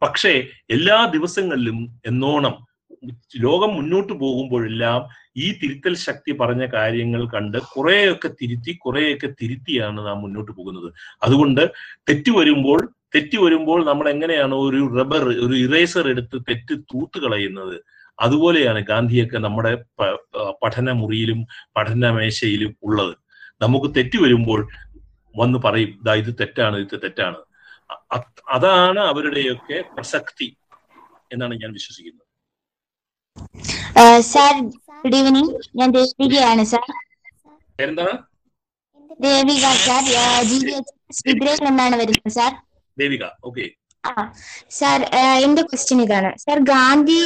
പക്ഷേ 0.02 0.32
എല്ലാ 0.70 0.98
ദിവസങ്ങളിലും 1.06 1.78
എന്നോണം 2.06 2.54
ലോകം 3.36 3.70
മുന്നോട്ട് 3.74 4.12
പോകുമ്പോഴെല്ലാം 4.12 5.00
ഈ 5.36 5.46
തിരുത്തൽ 5.52 5.94
ശക്തി 6.06 6.32
പറഞ്ഞ 6.32 6.64
കാര്യങ്ങൾ 6.66 7.22
കണ്ട് 7.26 7.58
കുറെയൊക്കെ 7.74 8.28
തിരുത്തി 8.40 8.72
കുറെയൊക്കെ 8.84 9.28
തിരുത്തിയാണ് 9.40 10.00
നാം 10.06 10.18
മുന്നോട്ട് 10.20 10.52
പോകുന്നത്. 10.52 10.88
അതുകൊണ്ട് 11.22 11.62
തെറ്റ് 12.08 12.30
വരുമ്പോൾ 12.30 12.80
തെറ്റ് 13.14 13.38
വരുമ്പോൾ 13.44 13.80
നമ്മൾ 13.90 14.06
എങ്ങനെയാണ് 14.14 14.54
ഒരു 14.66 14.80
റബ്ബർ 14.98 15.24
ഒരു 15.46 15.54
ഇറേസർ 15.64 16.04
എടുത്ത് 16.12 16.36
തെറ്റ് 16.48 16.74
തൂത്ത് 16.90 17.18
കളയുന്നത്? 17.24 17.76
അതുപോലെയാണ് 18.24 18.80
ഗാന്ധിയൊക്കെ 18.90 19.38
നമ്മുടെ 19.46 19.72
പഠന 20.62 20.90
മുറിയിലും 21.00 21.40
പഠന 21.76 22.10
മേശയിലും 22.16 22.72
ഉള്ളത്. 22.86 23.14
നമുക്ക് 23.64 23.88
തെറ്റ് 23.96 24.18
വരുമ്പോൾ 24.24 24.60
വന്ന് 25.34 25.58
പറയും 25.66 25.90
ഇതാ 26.00 26.14
ഇത് 26.22 26.32
തെറ്റാണ് 26.40 26.76
ഇത് 26.84 26.96
തെറ്റാണ്. 27.04 27.40
അതാണ് 28.56 29.00
അവരുടെയൊക്കെ 29.12 29.78
പ്രസക്തി 29.94 30.48
എന്നാണ് 31.34 31.54
ഞാൻ 31.62 31.70
വിശ്വസിക്കുന്നത്. 31.78 32.26
സാർ 34.32 34.54
ഗുഡ് 35.04 35.16
ഈവനിങ് 35.20 35.52
ഞാൻ 35.78 35.88
ദേവികയാണ് 35.96 36.64
സാർ. 36.72 36.88
എന്താണ് 37.86 38.14
Devika 39.26 39.66
sir 39.86 40.02
G 40.50 40.58
V 40.66 40.74
H 40.80 41.64
എന്നാണ് 41.70 41.96
വരുന്നത് 42.02 42.34
സാർ. 42.38 42.52
ദേവിക 43.00 43.24
ഓക്കെ 43.50 43.66
സാർ 44.78 45.00
എന്റെ 45.44 45.62
ക്വസ്റ്റ്യൻ 45.66 45.98
ഇതാണ്. 46.04 46.30
സാർ 46.44 46.58
ഗാന്ധി 46.70 47.18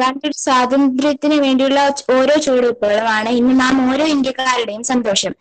ഗാന്ധിയുടെ 0.00 0.38
സ്വാതന്ത്ര്യത്തിന് 0.44 1.36
വേണ്ടിയുള്ള 1.44 1.80
ഓരോ 2.14 2.34
ചുവടുവെപ്പുകളുമാണ് 2.44 3.30
ഇന്ന് 3.40 3.54
നാം 3.62 3.74
ഓരോ 3.90 4.04
ഇന്ത്യക്കാരുടെയും 4.14 4.84
സന്തോഷം. 4.92 5.32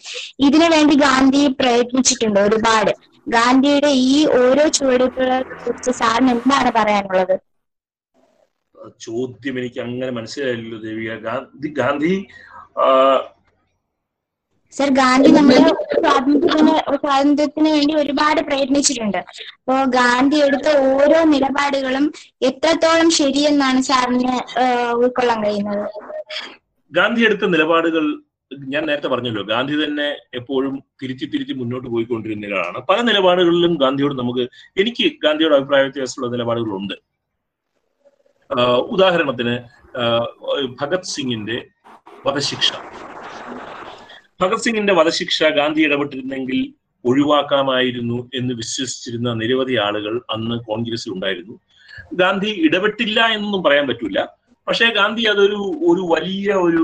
ഇതിനു 0.48 0.68
വേണ്ടി 0.76 0.96
ഗാന്ധി 1.06 1.44
പ്രയത്നിച്ചിട്ടുണ്ട് 1.60 2.40
ഒരുപാട്. 2.48 2.92
ഗാന്ധിയുടെ 3.36 3.92
ഈ 4.10 4.18
ഓരോ 4.42 4.66
ചുവടുവെപ്പുകളെ 4.78 5.40
കുറിച്ച് 5.64 5.94
സാറിന് 6.00 6.32
എന്താണ് 6.36 6.72
പറയാനുള്ളത്? 6.80 7.36
ചോദ്യം 9.06 9.56
എനിക്ക് 9.62 9.80
അങ്ങനെ 9.88 10.12
മനസ്സിലായില്ലല്ലോ 10.20 10.80
ദേവിക. 10.88 11.12
ഗാന്ധി 11.28 11.70
ഗാന്ധി 11.82 12.14
സർ 14.78 14.90
ഗാന്ധി 15.00 15.30
നമ്മുടെ 15.38 15.72
സ്വാതന്ത്ര്യത്തിന് 16.04 16.74
സ്വാതന്ത്ര്യത്തിന് 17.04 17.70
വേണ്ടി 17.76 17.94
ഒരുപാട് 18.02 18.40
പ്രയത്നിച്ചിട്ടുണ്ട്. 18.48 19.20
അപ്പോ 19.58 19.76
ഗാന്ധി 19.98 20.38
എടുത്ത 20.48 20.68
ഓരോ 20.92 21.20
നിലപാടുകളും 21.34 22.06
എത്രത്തോളം 22.50 23.10
ശരിയെന്നാണ് 23.20 23.82
സാറിന് 23.90 24.36
ഉൾക്കൊള്ളാൻ 25.02 25.42
കഴിയുന്നത്? 25.46 25.86
ഗാന്ധി 26.92 27.22
എടുത്ത 27.28 27.46
നിലപാടുകൾ 27.56 28.06
ഞാൻ 28.74 28.84
നേരത്തെ 28.88 29.10
പറഞ്ഞല്ലോ. 29.14 29.44
ഗാന്ധി 29.52 29.76
തന്നെ 29.84 30.08
എപ്പോഴും 30.40 30.74
തിരിച്ച് 31.02 31.26
തിരിച്ച് 31.34 31.54
മുന്നോട്ട് 31.62 31.88
പോയിക്കൊണ്ടിരുന്നതാണ് 31.94 32.80
പല 32.90 33.00
നിലപാടുകളിലും 33.10 33.74
ഗാന്ധിയോട് 33.84 34.16
നമുക്ക് 34.22 34.44
എനിക്ക് 34.82 35.06
ഗാന്ധിയോട് 35.24 35.56
അഭിപ്രായ 35.58 35.84
വ്യത്യാസമുള്ള 35.88 36.30
നിലപാടുകളുണ്ട്. 36.36 36.96
ഉദാഹരണത്തിന് 38.96 39.56
ഭഗത് 40.82 41.10
സിംഗിന്റെ 41.14 41.58
വധശിക്ഷ. 42.28 42.72
ഭഗത് 44.40 44.60
സിംഗിന്റെ 44.60 44.94
വധശിക്ഷ 44.94 45.44
ഗാന്ധി 45.44 45.82
ഇടപെട്ടിരുന്നെങ്കിൽ 45.82 46.60
ഒഴിവാക്കാമായിരുന്നു 47.06 48.30
എന്ന് 48.34 48.54
വിശ്വസിച്ചിരുന്ന 48.54 49.34
നിരവധി 49.34 49.76
ആളുകൾ 49.76 50.22
അന്ന് 50.36 50.56
കോൺഗ്രസിൽ 50.70 51.12
ഉണ്ടായിരുന്നു. 51.14 51.56
ഗാന്ധി 52.14 52.52
ഇടപെട്ടില്ല 52.68 53.20
എന്നൊന്നും 53.36 53.64
പറയാൻ 53.64 53.86
പറ്റൂല. 53.88 54.20
പക്ഷേ 54.68 54.86
ഗാന്ധി 54.90 55.24
അതൊരു 55.24 55.60
ഒരു 55.90 56.04
വലിയ 56.14 56.54
ഒരു 56.68 56.84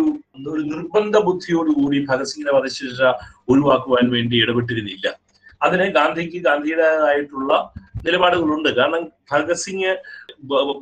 ഒരു 0.53 0.61
നിർബന്ധ 0.73 1.17
ബുദ്ധിയോടുകൂടി 1.27 1.99
ഭഗത് 2.09 2.29
സിംഗിന്റെ 2.31 2.53
വധശിക്ഷ 2.57 3.01
ഒഴിവാക്കുവാൻ 3.49 4.05
വേണ്ടി 4.09 4.35
ഇടപെട്ടിരുന്നില്ല. 4.43 5.07
അതിന് 5.61 5.85
ഗാന്ധിക്ക് 5.97 6.39
ഗാന്ധിയുടേതായിട്ടുള്ള 6.47 7.51
നിലപാടുകളുണ്ട്. 8.05 8.69
കാരണം 8.79 9.03
ഭഗത് 9.31 9.55
സിംഗ് 9.55 9.91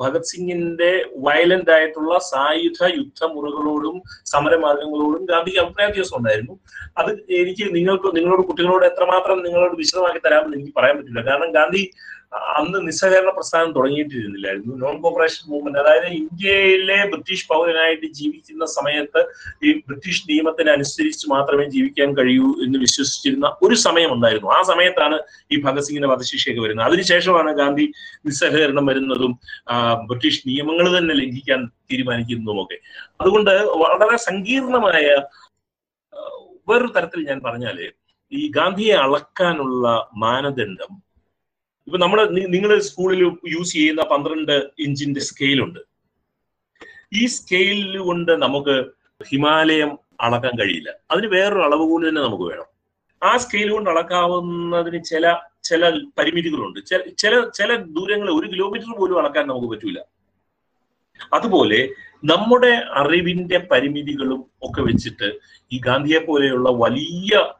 ഭഗത് 0.01 0.27
സിംഗിന്റെ 0.31 0.91
വയലന്റ് 1.27 1.71
ആയിട്ടുള്ള 1.75 2.13
സായുധ 2.31 2.81
യുദ്ധമുറകളോടും 2.97 3.95
സമരമാർഗങ്ങളോടും 4.33 5.23
ഗാന്ധിക്ക് 5.31 5.59
അഭിപ്രായ 5.63 5.87
വ്യത്യാസം 5.87 6.17
ഉണ്ടായിരുന്നു. 6.17 6.55
അത് 6.97 7.11
എനിക്ക് 7.41 7.65
നിങ്ങൾക്ക് 7.77 8.09
നിങ്ങളോട് 8.17 8.43
കുട്ടികളോട് 8.47 8.85
എത്രമാത്രം 8.85 9.43
നിങ്ങളോട് 9.47 9.75
വിശദമാക്കി 9.77 10.21
തരാമെന്ന് 10.27 10.57
എനിക്ക് 10.57 10.73
പറയാൻ 10.79 10.95
പറ്റില്ല. 10.99 11.23
കാരണം 11.29 11.51
ഗാന്ധി 11.59 11.83
അന്ന് 12.31 12.87
നിസ്സഹകരണ 12.87 13.29
പ്രസ്ഥാനം 13.29 13.71
തുടങ്ങിയിട്ടിരുന്നില്ലായിരുന്നു. 13.71 14.73
നോൺ 14.75 15.01
കോപ്പറേഷൻ 15.01 15.43
മൂവ്മെന്റ് 15.51 15.79
അതായത് 15.79 16.05
ഇന്ത്യയിലെ 16.05 16.97
ബ്രിട്ടീഷ് 17.11 17.47
പൗരനായിട്ട് 17.47 18.07
ജീവിക്കുന്ന 18.19 18.65
സമയത്ത് 18.65 19.21
ഈ 19.63 19.71
ബ്രിട്ടീഷ് 19.87 20.23
നിയമത്തിനനുസരിച്ച് 20.29 21.27
മാത്രമേ 21.29 21.65
ജീവിക്കാൻ 21.65 22.17
കഴിയൂ 22.17 22.55
എന്ന് 22.65 22.79
വിശ്വസിച്ചിരുന്ന 22.79 23.57
ഒരു 23.61 23.75
സമയം 23.75 24.13
ഉണ്ടായിരുന്നു. 24.13 24.49
ആ 24.49 24.61
സമയത്താണ് 24.61 25.19
ഈ 25.51 25.61
ഭഗത് 25.61 25.83
സിംഗിന്റെ 25.83 26.07
വധശിക്ഷയൊക്കെ 26.07 26.61
വരുന്നത്. 26.61 26.87
അതിനുശേഷമാണ് 26.87 27.51
ഗാന്ധി 27.51 27.87
നിസ്സഹകരണം 28.25 28.85
വരുന്നതും 28.85 29.33
ബ്രിട്ടീഷ് 30.11 30.41
നിയമങ്ങൾ 30.47 30.97
തന്നെ 30.97 31.15
ലംഘിക്കാൻ 31.15 31.65
തീരുമാനിക്കുന്നതുമൊക്കെ. 31.91 32.79
അതുകൊണ്ട് 33.21 33.51
വളരെ 33.83 34.17
സങ്കീർണമായ 34.29 35.05
വേറൊരു 36.69 36.93
തരത്തിൽ 36.95 37.27
ഞാൻ 37.27 37.41
പറഞ്ഞാൽ 37.45 37.77
ഈ 38.31 38.51
ഗാന്ധിയെ 38.51 38.95
അളക്കാനുള്ള 38.95 39.87
മാനദണ്ഡം 40.17 41.08
ഇപ്പൊ 41.89 41.97
നമ്മൾ 41.97 42.29
നിങ്ങൾ 42.29 42.79
സ്കൂളിൽ 42.79 43.37
യൂസ് 43.47 43.73
ചെയ്യുന്ന 43.73 44.01
പന്ത്രണ്ട് 44.03 44.69
ഇഞ്ചിന്റെ 44.79 45.19
സ്കെയിലുണ്ട്. 45.19 45.79
ഈ 47.13 47.25
സ്കെയിൽ 47.25 47.97
കൊണ്ട് 47.97 48.31
നമുക്ക് 48.31 48.85
ഹിമാലയം 49.27 49.97
അളക്കാൻ 50.21 50.51
കഴിയില്ല. 50.59 50.89
അതിന് 51.11 51.27
വേറൊരു 51.27 51.61
അളവ് 51.61 51.79
കൂടി 51.79 52.09
തന്നെ 52.09 52.21
നമുക്ക് 52.21 52.43
വേണം. 52.43 52.65
ആ 53.23 53.37
സ്കെയിൽ 53.37 53.69
കൊണ്ട് 53.71 53.89
അളക്കാവുന്നതിന് 53.89 55.03
ചില 55.03 55.35
ചില 55.63 55.89
പരിമിതികളുണ്ട്. 56.17 56.79
ചില 57.17 57.49
ചില 57.49 57.75
ദൂരങ്ങൾ 57.75 58.29
ഒരു 58.29 58.47
കിലോമീറ്റർ 58.47 58.99
പോലും 58.99 59.19
അളക്കാൻ 59.19 59.47
നമുക്ക് 59.47 59.67
പറ്റൂല. 59.67 59.99
അതുപോലെ 61.33 61.89
നമ്മുടെ 62.25 62.73
അറിവിന്റെ 63.01 63.57
പരിമിതികളും 63.57 64.45
ഒക്കെ 64.61 64.81
വെച്ചിട്ട് 64.81 65.39
ഈ 65.71 65.79
ഗാന്ധിയെ 65.79 66.19
പോലെയുള്ള 66.19 66.69
വലിയ 66.69 67.53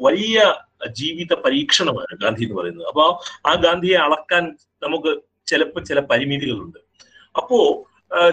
വലിയ 0.00 0.54
ജീവിത 0.86 1.34
പരീക്ഷണമാണ് 1.34 2.16
ഗാന്ധി 2.22 2.44
എന്ന് 2.44 2.56
പറയുന്നത്. 2.56 2.86
അപ്പോൾ 2.86 3.08
ആ 3.48 3.54
ഗാന്ധിയെ 3.54 3.96
അളക്കാൻ 3.96 4.56
നമുക്ക് 4.82 5.20
ചിലപ്പോൾ 5.46 5.80
ചില 5.84 6.00
പരിമിതികളുണ്ട്. 6.00 6.78
അപ്പോ 7.36 7.86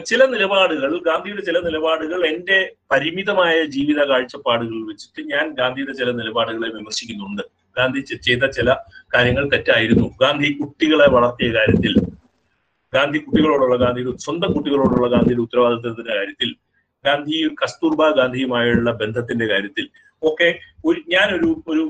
ചില 0.05 0.25
നിലപാടുകൾ 0.25 0.99
ഗാന്ധിയുടെ 0.99 1.41
ചില 1.41 1.59
നിലപാടുകൾ 1.59 2.25
എന്റെ 2.27 2.75
പരിമിതമായ 2.91 3.65
ജീവിത 3.65 4.03
കാഴ്ചപ്പാടുകൾ 4.03 4.87
വെച്ചിട്ട് 4.87 5.27
ഞാൻ 5.33 5.53
ഗാന്ധിയുടെ 5.53 5.93
ചില 5.93 6.11
നിലപാടുകളെ 6.11 6.69
വിമർശിക്കുന്നുണ്ട്. 6.69 7.41
ഗാന്ധി 7.77 7.99
ചെയ്ത 7.99 8.43
ചില 8.43 8.73
കാര്യങ്ങൾ 9.15 9.49
തെറ്റായിരുന്നു. 9.49 10.15
ഗാന്ധി 10.21 10.49
കുട്ടികളെ 10.53 11.07
വളർത്തിയ 11.09 11.49
കാര്യത്തിൽ 11.53 11.95
ഗാന്ധി 12.93 13.17
കുട്ടികളോടുള്ള 13.17 13.75
ഗാന്ധിയുടെ 13.75 14.17
സ്വന്തം 14.17 14.53
കുട്ടികളോടുള്ള 14.53 15.07
ഗാന്ധിയുടെ 15.07 15.41
ഉത്തരവാദിത്തത്തിന്റെ 15.41 16.13
കാര്യത്തിൽ 16.15 16.55
ഗാന്ധി 17.05 17.55
കസ്തൂർബ 17.63 18.09
ഗാന്ധിയുമായുള്ള 18.09 18.91
ബന്ധത്തിന്റെ 18.91 19.45
കാര്യത്തിൽ 19.45 19.89
ഒക്കെ 20.21 20.49
ഒരു 20.85 20.99
ഞാനൊരു 21.07 21.63
ഒരു 21.67 21.83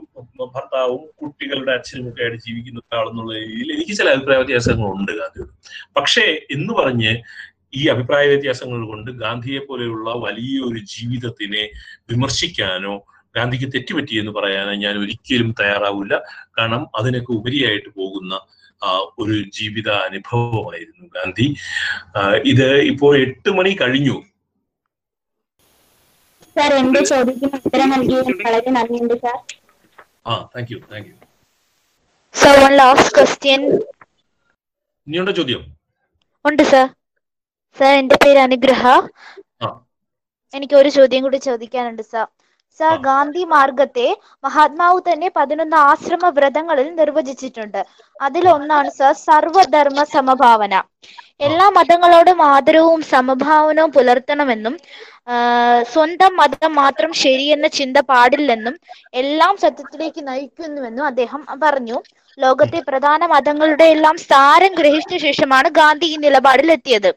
ഭർത്താവും 0.55 1.03
കുട്ടികളുടെ 1.19 1.71
അച്ഛനും 1.71 2.07
ഒക്കെ 2.09 2.23
ആയിട്ട് 2.23 2.39
ജീവിക്കുന്ന 2.47 2.81
ഒരാളെന്നുള്ള 2.91 3.33
രീതിയിൽ 3.39 3.71
എനിക്ക് 3.75 3.93
ചില 3.97 4.09
അഭിപ്രായ 4.09 4.37
വ്യത്യാസങ്ങളുണ്ട് 4.37 5.11
ഗാന്ധിയോട്. 5.11 5.51
പക്ഷേ 5.97 6.25
എന്ന് 6.55 6.73
പറഞ്ഞ് 6.73 7.11
ഈ 7.75 7.81
അഭിപ്രായ 7.87 8.27
വ്യത്യാസങ്ങൾ 8.27 8.81
കൊണ്ട് 8.87 9.11
ഗാന്ധിയെ 9.11 9.59
പോലെയുള്ള 9.59 10.09
വലിയൊരു 10.25 10.79
ജീവിതത്തിനെ 10.95 11.63
വിമർശിക്കാനോ 12.11 12.95
ഗാന്ധിക്ക് 13.35 13.67
തെറ്റുപറ്റി 13.73 14.15
എന്ന് 14.19 14.31
പറയാനോ 14.31 14.73
ഞാൻ 14.73 14.95
ഒരിക്കലും 14.97 15.49
തയ്യാറാവില്ല. 15.59 16.15
കാരണം 16.57 16.83
അതിനൊക്കെ 16.99 17.31
ഉപരിയായിട്ട് 17.33 17.89
പോകുന്ന 17.89 18.39
ഒരു 19.19 19.35
ജീവിത 19.57 19.89
അനുഭവമായിരുന്നു 20.07 21.05
ഗാന്ധി 21.15 21.47
ഇത് 22.51 22.67
ഇപ്പോൾ 22.91 23.13
എട്ട് 23.17 23.49
മണി 23.49 23.71
കഴിഞ്ഞു. 23.81 24.15
സാർ 26.57 26.73
എന്റെ 26.73 27.01
ചോദ്യത്തിന് 27.05 27.57
ഉത്തരം 27.59 27.89
നൽകിയതിന് 27.89 28.43
വളരെ 28.43 28.71
നന്ദിയുണ്ട് 28.71 29.15
സാർ. 29.23 29.37
ആ 30.25 30.35
thank 30.53 30.71
you 30.71 30.79
thank 30.91 31.07
you 31.09 31.15
sir 32.35 32.55
one 32.59 32.73
last 32.75 33.13
question 33.17 33.61
ഇനിയുണ്ടോ 35.07 35.33
ചോദ്യം? 35.33 35.61
ഉണ്ട് 36.45 36.63
സർ 36.65 36.85
സർ 37.77 37.91
എന്റെ 37.93 38.15
പേര് 38.23 38.39
അനുഗ്രഹ. 38.39 38.83
ആ. 39.61 39.67
എനിക്ക് 40.53 40.75
ഒരു 40.75 40.89
ചോദ്യം 40.95 41.23
കൂടി 41.23 41.39
ചോദിക്കാനുണ്ട് 41.45 42.03
സർ 42.05 42.25
സർ 42.79 42.95
ഗാന്ധി 43.07 43.43
മാർഗത്തെ 43.53 44.07
മഹാത്മാവ് 44.45 44.99
തന്നെ 45.09 45.27
പതിനൊന്ന് 45.37 45.77
ആശ്രമ 45.89 46.29
വ്രതങ്ങളിൽ 46.37 46.87
നിർവചിച്ചിട്ടുണ്ട്. 46.99 47.81
അതിലൊന്നാണ് 48.27 48.89
സർ 48.99 49.13
സർവധർമ്മ 49.27 50.03
സമഭാവന. 50.15 50.73
എല്ലാ 51.47 51.65
മതങ്ങളോടും 51.77 52.39
ആദരവും 52.53 53.01
സമഭാവനവും 53.13 53.91
പുലർത്തണമെന്നും 53.97 54.75
സ്വന്തം 55.93 56.33
മതം 56.41 56.71
മാത്രം 56.81 57.11
ശരിയെന്ന 57.23 57.67
ചിന്ത 57.79 57.97
പാടില്ലെന്നും 58.11 58.75
എല്ലാം 59.21 59.53
സത്യത്തിലേക്ക് 59.63 60.21
നയിക്കുന്നുവെന്നും 60.29 61.05
അദ്ദേഹം 61.11 61.41
പറഞ്ഞു. 61.63 61.97
ലോകത്തെ 62.37 62.79
പ്രധാന 62.89 63.21
മതങ്ങളുടെ 63.33 63.85
എല്ലാം 63.95 64.17
സാരം 64.31 64.73
ഗ്രഹിച്ച 64.79 65.15
ശേഷമാണ് 65.25 65.69
ഗാന്ധി 65.79 66.07
ഈ 66.13 66.17
നിലപാടിൽ 66.25 66.71
എത്തിയത് 66.77 67.09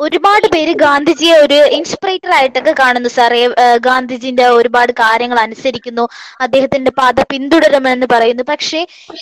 ഒരുപാട് 0.00 0.46
പേര് 0.52 0.72
ഗാന്ധിജിയെ 0.82 1.34
ഒരു 1.44 1.58
ഇൻസ്പിറേറ്റർ 1.76 2.30
ആയിട്ടൊക്കെ 2.36 2.74
കാണുന്നു 2.80 3.10
സാറേ. 3.16 3.40
ഗാന്ധിജിന്റെ 3.86 4.46
ഒരുപാട് 4.58 4.92
കാര്യങ്ങൾ 5.00 5.38
അനുസരിക്കുന്നു. 5.38 6.04
അദ്ദേഹത്തിന്റെ 6.44 6.92
പാത 7.00 7.20
പിന്തുടരുമെന്ന് 7.32 8.06
പറയുന്നു. 8.14 8.44
പക്ഷേ 8.52 8.80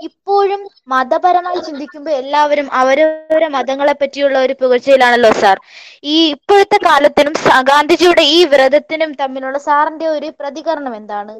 ഇപ്പോഴും 0.08 0.60
മതപരമായി 0.94 1.60
ചിന്തിക്കുമ്പോൾ 1.68 2.14
എല്ലാവരും 2.22 2.68
അവരവരെ 2.80 3.48
മതങ്ങളെ 3.56 3.92
പറ്റിയുള്ള 4.02 4.38
ഒരു 4.46 4.56
പുകഴ്ചയിലാണല്ലോ 4.60 5.32
സാർ. 5.42 5.58
ഈ 6.04 6.16
ഇപ്പോഴത്തെ 6.34 6.80
കാലത്തിനും 6.88 7.34
ഗാന്ധിജിയുടെ 7.72 8.22
ഈ 8.36 8.44
വ്രതത്തിനും 8.44 9.12
തമ്മിലുള്ള 9.22 9.58
സാറിന്റെ 9.68 10.08
ഒരു 10.16 10.30
പ്രതികരണം 10.40 10.96
എന്താണ്? 10.96 11.34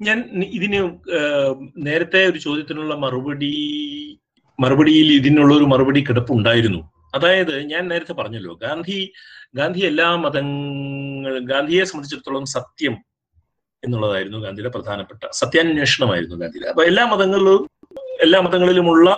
ഞാൻ 0.00 0.18
ഇതിന് 0.58 0.80
നേരത്തെ 1.86 2.26
ഒരു 2.30 2.38
ചോദ്യത്തിനുള്ള 2.38 2.94
മറുപടി 2.94 3.52
മറുപടിയിൽ 4.58 5.08
ഇതിനുള്ള 5.12 5.54
ഒരു 5.54 5.64
മറുപടി 5.64 6.00
കിടപ്പുണ്ടായിരുന്നു. 6.08 6.80
അതായത് 7.16 7.54
ഞാൻ 7.72 7.82
നേരത്തെ 7.92 8.14
പറഞ്ഞല്ലോ 8.20 8.52
ഗാന്ധി 8.64 8.98
ഗാന്ധി 9.58 9.82
എല്ലാ 9.90 10.08
മതങ്ങൾ 10.24 11.34
ഗാന്ധിയെ 11.52 11.84
സംബന്ധിച്ചിടത്തോളം 11.90 12.46
സത്യം 12.56 12.96
എന്നുള്ളതായിരുന്നു 13.82 14.38
ഗാന്ധിയുടെ 14.46 14.72
പ്രധാനപ്പെട്ട 14.76 15.22
സത്യാന്വേഷണമായിരുന്നു 15.40 16.36
ഗാന്ധിയുടെ. 16.42 16.68
അപ്പൊ 16.72 16.84
എല്ലാ 16.90 17.04
മതങ്ങളിലും 17.12 17.64
എല്ലാ 18.24 18.38
മതങ്ങളിലുമുള്ള 18.46 19.08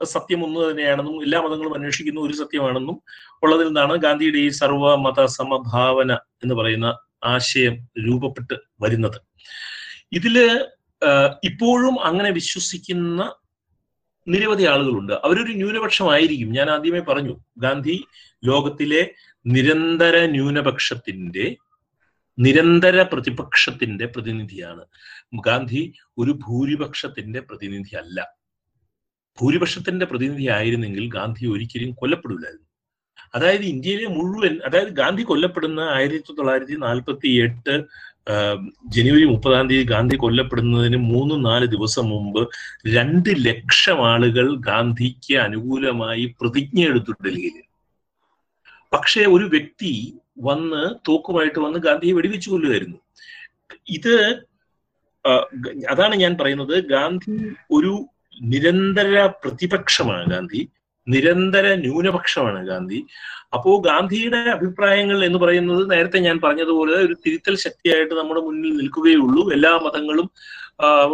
സത്യം 0.00 0.40
ഒന്ന് 0.44 0.60
തന്നെയാണെന്നും 0.68 1.16
എല്ലാ 1.26 1.38
മതങ്ങളും 1.44 1.74
അന്വേഷിക്കുന്ന 1.76 2.20
ഒരു 2.20 2.34
സത്യമാണെന്നും 2.40 2.96
ഉള്ളതിൽ 3.44 3.66
നിന്നാണ് 3.66 3.94
ഗാന്ധിയുടെ 4.04 4.38
ഈ 4.46 4.48
സർവ 4.60 4.94
മത 5.04 5.20
സമഭാവന 5.38 6.12
എന്ന് 6.42 6.54
പറയുന്ന 6.60 6.88
ആശയം 7.34 7.74
രൂപപ്പെട്ട് 8.06 8.56
വരുന്നത്. 8.82 9.18
ഇതിൽ 10.18 10.36
ഇപ്പോഴും 11.50 11.94
അങ്ങനെ 12.08 12.30
വിശ്വസിക്കുന്ന 12.38 13.22
നിരവധി 14.26 14.64
ആളുകളുണ്ട്. 14.64 15.12
അവരൊരു 15.24 15.52
ന്യൂനപക്ഷമായിരിക്കും. 15.52 16.52
ഞാൻ 16.52 16.70
ആദ്യമേ 16.70 17.00
പറഞ്ഞു 17.00 17.34
ഗാന്ധി 17.58 17.96
ലോകത്തിലെ 18.44 19.02
നിരന്തര 19.46 20.16
ന്യൂനപക്ഷത്തിന്റെ 20.26 21.46
നിരന്തര 22.38 23.02
പ്രതിപക്ഷത്തിന്റെ 23.02 24.06
പ്രതിനിധിയാണ്. 24.06 24.84
ഗാന്ധി 25.46 25.82
ഒരു 26.18 26.32
ഭൂരിപക്ഷത്തിന്റെ 26.44 27.40
പ്രതിനിധി 27.40 27.96
അല്ല 27.96 28.18
ഭൂരിപക്ഷത്തിന്റെ 29.38 30.06
പ്രതിനിധി 30.06 30.48
ആയിരുന്നെങ്കിൽ 30.48 31.04
ഗാന്ധി 31.08 31.46
ഒരിക്കലും 31.46 31.92
കൊല്ലപ്പെടില്ലായിരുന്നു. 31.94 32.66
അതായത് 33.34 33.64
ഇന്ത്യയിലെ 33.64 34.06
മുഴുവൻ 34.06 34.60
അതായത് 34.64 34.92
ഗാന്ധി 34.92 35.22
കൊല്ലപ്പെടുന്ന 35.22 35.80
ആയിരത്തി 35.80 36.32
തൊള്ളായിരത്തി 36.32 36.76
നാൽപ്പത്തി 36.80 37.28
എട്ട് 37.44 37.74
ജനുവരി 38.94 39.24
മുപ്പതാം 39.24 39.68
തീയതി 39.70 39.84
ഗാന്ധി 39.84 40.16
കൊല്ലപ്പെടുന്നതിന് 40.16 40.98
മൂന്ന് 41.12 41.36
നാല് 41.44 41.66
ദിവസം 41.66 42.04
മുമ്പ് 42.08 42.42
രണ്ട് 42.96 43.30
ലക്ഷം 43.48 43.98
ആളുകൾ 44.12 44.46
ഗാന്ധിക്ക് 44.68 45.34
അനുകൂലമായി 45.46 46.24
പ്രതിജ്ഞ 46.40 46.80
എടുത്തു 46.90 47.12
ഡൽഹിയിൽ. 47.24 47.56
പക്ഷേ 48.92 49.22
ഒരു 49.34 49.46
വ്യക്തി 49.54 49.92
വന്ന് 50.38 50.82
തോക്കുമായിട്ട് 51.08 51.58
വന്ന് 51.58 51.78
ഗാന്ധിയെ 51.78 52.14
വെടിവെച്ചു 52.14 52.48
കൊല്ലുമായിരുന്നു 52.50 52.98
ഇത് 53.96 54.14
അതാണ് 55.90 56.14
ഞാൻ 56.14 56.32
പറയുന്നത്. 56.38 56.76
ഗാന്ധി 56.94 57.34
ഒരു 57.70 57.92
നിരന്തര 58.50 59.26
പ്രതിപക്ഷമാണ് 59.42 60.24
ഗാന്ധി. 60.30 60.60
നിരന്തര 61.08 61.74
ന്യൂനപക്ഷമാണ് 61.74 62.66
ഗാന്ധി. 62.66 63.06
അപ്പോ 63.54 63.70
ഗാന്ധിയുടെ 63.86 64.36
അഭിപ്രായങ്ങൾ 64.36 65.24
എന്ന് 65.24 65.38
പറയുന്നത് 65.38 65.90
നേരത്തെ 65.90 66.18
ഞാൻ 66.18 66.40
പറഞ്ഞതുപോലെ 66.44 66.92
ഒരു 66.92 67.16
തിരുത്തൽ 67.26 67.56
ശക്തിയായിട്ട് 67.56 68.14
നമ്മുടെ 68.14 68.40
മുന്നിൽ 68.40 68.76
നിൽക്കുകയുള്ളൂ. 68.76 69.52
എല്ലാ 69.52 69.72
മതങ്ങളും 69.86 70.30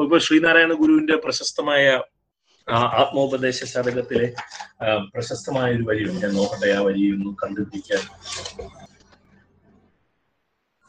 ഇപ്പൊ 0.05 0.18
ശ്രീനാരായണ 0.18 0.72
ഗുരുവിന്റെ 0.72 1.16
പ്രശസ്തമായ 1.16 2.03
ആത്മോപദേശ 2.68 3.64
ശതകത്തിലെ 3.64 4.26
പ്രശസ്തമായ 5.14 5.74
ഒരു 5.76 5.82
വരിയുണ്ട് 5.82 6.26
ഞാൻ 6.26 6.34
നോക്കട്ടെ 6.34 6.70
ആ 6.70 6.80
വരി 6.80 7.03
ഒന്ന് 7.14 7.30
കണ്ടുപിടിക്കാൻ. 7.43 8.03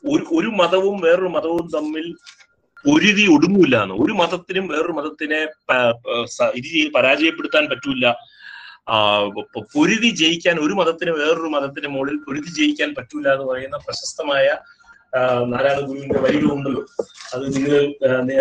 ഒരു 0.04 0.26
ഒരു 0.32 0.48
മതവും 0.48 1.02
വേറൊരു 1.02 1.28
മതവും 1.28 1.70
തമ്മിൽ 1.76 2.16
ഒരുതി 2.86 3.26
ഒടുങ്ങൂല 3.36 3.76
എന്ന്. 3.84 3.96
ഒരു 4.04 4.14
മതത്തിനും 4.14 4.68
വേറൊരു 4.68 4.92
മതത്തിനെ 4.92 5.40
പരാജയപ്പെടുത്താൻ 6.96 7.66
പറ്റൂല. 7.66 8.14
പൊരുതി 9.74 10.10
ജയിക്കാൻ 10.10 10.60
ഒരു 10.60 10.74
മതത്തിന് 10.74 11.12
വേറൊരു 11.12 11.42
മതത്തിന് 11.42 11.88
മുകളിൽ 11.88 12.18
പൊരുതി 12.18 12.48
ജയിക്കാൻ 12.48 12.96
പറ്റൂല 12.98 13.34
എന്ന് 13.34 13.46
പറയുന്ന 13.46 13.78
പ്രശസ്തമായ 13.78 14.58
നാരായണ 15.48 15.80
ഗുരുവിന്റെ 15.80 16.20
വരികളുണ്ടല്ലോ 16.20 16.86
അത് 17.34 17.56
നിങ്ങൾ 17.56 17.98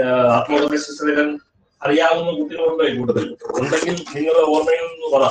ആത്മോപദേശം 0.07 1.41
അറിയാവുന്ന 1.83 2.31
കുട്ടികളുണ്ടോ 2.33 2.85
ഈ 2.85 2.97
കൂട്ടത്തിൽ? 2.97 3.37
ഉണ്ടെങ്കിൽ 3.45 4.05
നിങ്ങളുടെ 4.17 4.41
ഓർമ്മയിൽ 4.41 4.83
നിന്ന് 4.83 5.19
പറ. 5.19 5.31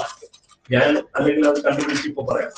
ഞാൻ 0.72 0.98
അല്ലെങ്കിൽ 1.16 1.48
അത് 1.48 1.64
കണ്ടുപിടിച്ച് 1.64 2.08
ഇപ്പൊ 2.08 2.26
പറയാം. 2.26 2.52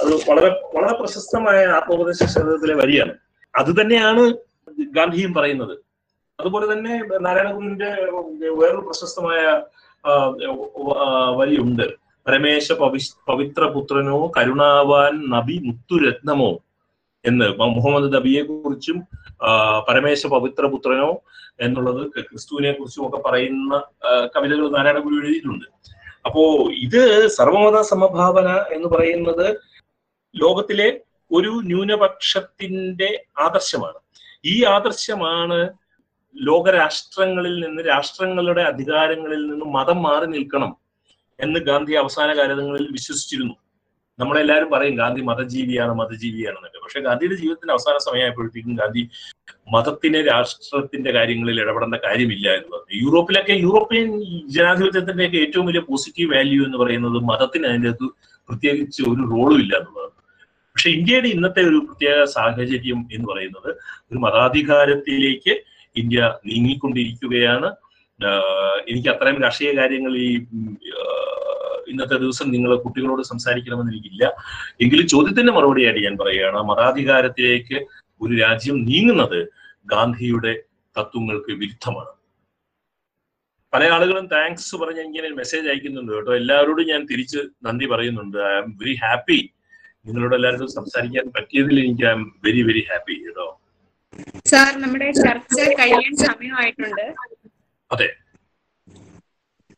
അത് 0.00 0.14
വളരെ 0.30 0.48
വളരെ 0.48 0.98
പ്രശസ്തമായ 0.98 1.66
ആത്മോപദേശ 1.66 2.24
ശതകത്തിലെ 2.24 2.74
വരിയാണ്. 2.74 3.14
അത് 3.56 3.80
തന്നെയാണ് 3.80 4.34
ഗാന്ധിയും 4.90 5.34
പറയുന്നത്. 5.34 5.78
അതുപോലെ 6.40 6.72
തന്നെ 6.72 7.18
നാരായണ 7.20 7.52
ഗുരുവിന്റെ 7.52 7.90
വേറൊരു 8.50 8.80
പ്രശസ്തമായ 8.80 9.62
വരിയുണ്ട് 11.36 11.86
പരമേശ 12.26 12.72
പവി 12.72 12.98
പവിത്ര 13.26 13.64
പുത്രനോ 13.64 14.32
കരുണാവാൻ 14.36 15.14
നബി 15.30 15.58
മുത്തുരത്നമോ 15.58 16.50
എന്ന് 17.24 17.46
മുഹമ്മദ് 17.58 18.08
നബിയെ 18.14 18.42
കുറിച്ചും 18.42 18.98
പരമേശ 19.88 20.26
പവിത്ര 20.26 20.66
പുത്രനോ 20.66 21.10
എന്നുള്ളത് 21.60 22.02
ക്രിസ്തുവിനെ 22.28 22.72
കുറിച്ചും 22.72 23.06
ഒക്കെ 23.06 23.18
പറയുന്ന 23.18 23.74
കവിതകൾ 24.36 24.66
നാരായണ 24.68 24.98
ഗുരു 24.98 25.16
എഴുതിയിട്ടുണ്ട് 25.16 25.66
അപ്പോ 26.26 26.42
ഇത് 26.82 27.02
സർവമത 27.28 27.80
സമഭാവന 27.82 28.48
എന്ന് 28.72 28.88
പറയുന്നത് 28.88 29.46
ലോകത്തിലെ 30.34 30.88
ഒരു 31.30 31.50
ന്യൂനപക്ഷത്തിന്റെ 31.64 33.10
ആദർശമാണ്. 33.38 33.98
ഈ 34.44 34.64
ആദർശമാണ് 34.64 35.58
ലോകരാഷ്ട്രങ്ങളിൽ 36.36 37.54
നിന്ന് 37.60 37.82
രാഷ്ട്രങ്ങളുടെ 37.84 38.62
അധികാരങ്ങളിൽ 38.62 39.42
നിന്ന് 39.46 39.66
മതം 39.74 39.98
മാറി 40.02 40.26
നിൽക്കണം 40.26 40.72
എന്ന് 41.38 41.60
ഗാന്ധി 41.68 41.94
അവസാന 41.94 42.28
കാലങ്ങളിൽ 42.38 42.86
വിശ്വസിച്ചിരുന്നു. 42.92 43.54
നമ്മളെല്ലാവരും 44.18 44.68
പറയും 44.72 44.96
ഗാന്ധി 44.96 45.22
മതജീവിയാണ് 45.28 45.92
മതജീവിയാണെന്നൊക്കെ 46.00 46.80
പക്ഷെ 46.84 47.00
ഗാന്ധിയുടെ 47.00 47.36
ജീവിതത്തിന്റെ 47.40 47.72
അവസാന 47.72 47.96
സമയമായപ്പോഴത്തേക്കും 48.04 48.74
ഗാന്ധി 48.76 49.02
മതത്തിന് 49.74 50.20
രാഷ്ട്രത്തിന്റെ 50.28 51.10
കാര്യങ്ങളിൽ 51.12 51.56
ഇടപെടേണ്ട 51.60 51.96
കാര്യമില്ല 52.04 52.46
എന്ന് 52.58 52.70
പറഞ്ഞു. 52.74 52.94
യൂറോപ്പിലൊക്കെ 53.02 53.54
യൂറോപ്യൻ 53.64 54.06
ജനാധിപത്യത്തിന്റെ 54.06 54.56
ജനാധിപത്യത്തിന്റെയൊക്കെ 54.56 55.38
ഏറ്റവും 55.44 55.66
വലിയ 55.66 55.82
പോസിറ്റീവ് 55.88 56.30
വാല്യൂ 56.34 56.60
എന്ന് 56.66 56.78
പറയുന്നത് 56.82 57.18
മതത്തിന് 57.30 57.66
അതിന്റെ 57.66 57.90
അകത്ത് 57.90 58.08
പ്രത്യേകിച്ച് 58.48 59.00
ഒരു 59.10 59.22
റോളും 59.32 59.58
ഇല്ല 59.60 59.74
എന്നുള്ളതാണ് 59.76 60.12
പക്ഷെ 60.76 60.90
ഇന്ത്യയുടെ 60.90 61.28
ഇന്നത്തെ 61.28 61.62
ഒരു 61.62 61.78
പ്രത്യേക 61.86 62.18
സാഹചര്യം 62.32 63.00
എന്ന് 63.12 63.26
പറയുന്നത് 63.32 63.70
ഒരു 64.10 64.18
മതാധികാരത്തിലേക്ക് 64.18 65.54
ഇന്ത്യ 65.96 66.20
നീങ്ങിക്കൊണ്ടിരിക്കുകയാണ്. 66.46 67.68
എനിക്ക് 68.90 69.08
അത്രയും 69.08 69.42
രാഷ്ട്രീയ 69.42 69.70
കാര്യങ്ങൾ 69.78 70.12
ഈ 70.16 70.30
ഇന്നത്തെ 71.92 72.16
ദിവസം 72.24 72.46
നിങ്ങൾ 72.50 72.70
കുട്ടികളോട് 72.84 73.22
സംസാരിക്കണമെന്ന് 73.22 73.92
എനിക്കില്ല. 73.92 74.24
എങ്കിലും 74.80 75.06
ചോദ്യത്തിന്റെ 75.08 75.52
മറുപടിയായിട്ട് 75.52 76.04
ഞാൻ 76.06 76.16
പറയുകയാണ്. 76.20 76.58
മതാധികാരത്തിലേക്ക് 76.70 77.76
ഒരു 78.24 78.34
രാജ്യം 78.42 78.76
നീങ്ങുന്നത് 78.84 79.40
ഗാന്ധിയുടെ 79.92 80.52
തത്വങ്ങൾക്ക് 80.98 81.52
വിരുദ്ധമാണ്. 81.52 82.12
പല 83.72 83.84
ആളുകളും 83.84 84.26
താങ്ക്സ് 84.26 84.76
പറഞ്ഞ് 84.76 85.00
ഇങ്ങനെ 85.00 85.28
മെസ്സേജ് 85.30 85.68
അയക്കുന്നുണ്ട് 85.68 86.12
കേട്ടോ. 86.12 86.32
എല്ലാവരോടും 86.34 86.86
ഞാൻ 86.86 87.02
തിരിച്ച് 87.10 87.40
നന്ദി 87.66 87.86
പറയുന്നുണ്ട്. 87.86 88.38
ഐ 88.38 88.54
ആം 88.58 88.68
വെരി 88.82 88.94
ഹാപ്പി 89.04 89.38
നിങ്ങളോട് 90.06 90.34
എല്ലാവരോടും 90.34 90.70
സംസാരിക്കാൻ 90.72 91.26
പറ്റിയതിൽ 91.36 91.76
എനിക്ക് 91.84 92.04
I 92.04 92.10
am 92.10 92.22
very 92.44 92.62
very 92.62 92.82
happy 92.90 93.14
കേട്ടോ. 93.24 93.46
സാർ 94.46 94.70
നമ്മുടെ 94.82 95.08
ചർച്ച 95.18 95.58
കഴിയാൻ 95.78 96.12
സമയമായിട്ടുണ്ട്. 96.26 97.04
അതെ. 97.90 98.08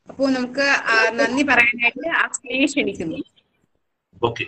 അപ്പോ 0.09 0.25
നമുക്ക് 0.29 0.67
നന്ദി 1.21 1.43
പറയാനായിട്ട് 1.51 2.09
അസ്ലിയെ 2.25 2.67
ക്ഷണിക്കുന്നു. 2.67 3.19
ഓക്കെ. 4.23 4.47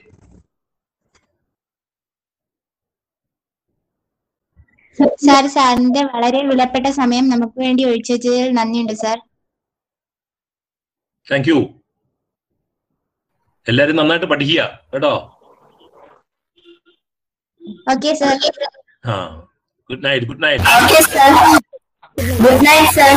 സാർ 5.25 5.45
സാറിന്റെ 5.47 6.03
വളരെ 6.05 6.41
വിലപ്പെട്ട 6.51 6.87
സമയം 7.01 7.29
നമുക്ക് 7.29 7.59
വേണ്ടി 7.61 7.83
ഒഴിച്ചതിൽ 7.85 8.49
നന്ദിയുണ്ട് 8.59 8.95
സാർ. 9.03 9.19
താങ്ക് 11.27 11.49
യു 11.49 11.59
എല്ലാരും 13.67 13.97
നന്നായിട്ട് 13.97 14.27
പഠിക്കുക 14.27 14.61
കേട്ടോ? 14.93 15.15
ഓക്കെ 17.93 18.13
സാർ 18.15 18.37
ആ. 19.05 19.15
Good 19.91 20.05
night. 20.05 20.23
Good 20.29 20.41
night. 20.45 20.61
Okay, 20.79 21.03
sir. 21.13 21.29
Good 22.45 22.61
night, 22.67 22.89
sir. 22.97 23.13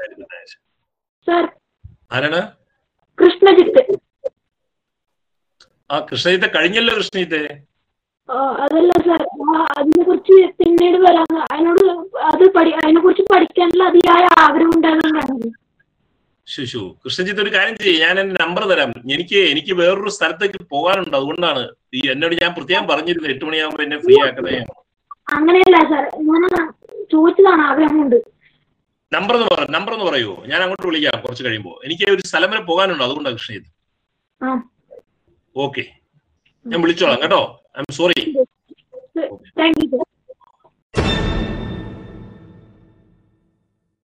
Good 0.00 0.26
night 0.32 0.56
sir 1.26 1.44
ആരാണ്? 2.14 2.40
കൃഷ്ണജിത്ത്. 3.18 3.82
ആ 5.92 5.98
കൃഷ്ണജിത്ത് 6.10 6.48
കഴിഞ്ഞല്ലോ 6.56 6.92
കൃഷ്ണജിത്ത്. 6.98 7.40
അതല്ല 8.64 8.92
സാർ 9.06 9.22
അതിനെ 9.78 10.02
കുറിച്ച് 10.08 10.36
പിന്നീട് 10.58 10.98
വരാം. 11.06 11.32
അതിനോട് 11.52 11.84
അത് 12.30 12.44
പഠി 12.56 12.72
അതിനെ 12.82 13.00
കുറിച്ച് 13.04 13.24
പഠിക്കാനുള്ള 13.32 13.84
അതിയായ 13.92 14.24
ആഗ്രഹം 14.44 14.72
ഉണ്ടാകുന്നതാണ് 14.78 15.52
ശുശു 16.54 16.82
കൃഷ്ണജിത്ത് 17.04 17.42
ഒരു 17.44 17.52
കാര്യം 17.56 17.78
ചെയ്യും. 17.84 18.02
ഞാൻ 18.06 18.14
എന്റെ 18.24 18.38
നമ്പർ 18.44 18.64
തരാം. 18.72 18.92
എനിക്ക് 19.16 19.38
എനിക്ക് 19.52 19.72
വേറൊരു 19.80 20.12
സ്ഥലത്തേക്ക് 20.16 20.60
പോകാനുണ്ട്. 20.74 21.16
അതുകൊണ്ടാണ് 21.20 21.62
ഈ 21.98 22.02
എന്നോട് 22.14 22.36
ഞാൻ 22.42 22.52
പ്രത്യേകം 22.58 22.86
പറഞ്ഞിരുന്നു 22.92 23.30
എട്ട് 23.34 23.44
മണിയാകുമ്പോ 23.48 23.82
എന്നെ 23.86 23.98
ഫ്രീ 24.04 24.16
ആക്കണേ. 24.26 24.58
അങ്ങനെയല്ല 25.28 25.78
സാർ 25.90 26.04
ഞാൻ 26.28 26.42
ചോദിച്ചതാണ് 27.10 27.62
ആഗ്രഹമുണ്ട് 27.68 28.18
നമ്പർ 29.12 29.34
എന്ന് 29.36 29.46
പറ 29.50 29.62
നമ്പർ 29.74 29.92
എന്ന് 29.94 30.06
പറയുമോ 30.08 30.36
ഞാൻ 30.46 30.60
അങ്ങോട്ട് 30.64 30.86
വിളിക്കാം 30.88 31.22
കുറച്ച് 31.22 31.44
കഴിയുമ്പോൾ 31.44 31.76
എനിക്ക് 31.84 32.06
ഒരു 32.14 32.24
സ്ഥലം 32.28 32.50
വരെ 32.52 32.62
പോകാനുണ്ട് 32.66 33.04
അതുകൊണ്ടാണ് 33.06 33.36
കൃഷ്ണ 33.38 33.54
ചെയ്ത് 33.54 33.68
ഓക്കെ 35.56 35.84
ഞാൻ 36.66 36.78
വിളിച്ചോളാം 36.82 37.20
കേട്ടോ? 37.22 37.40
I 37.70 37.80
am 37.80 37.92
sorry 37.96 38.18
thank 39.58 39.78
you 39.84 39.86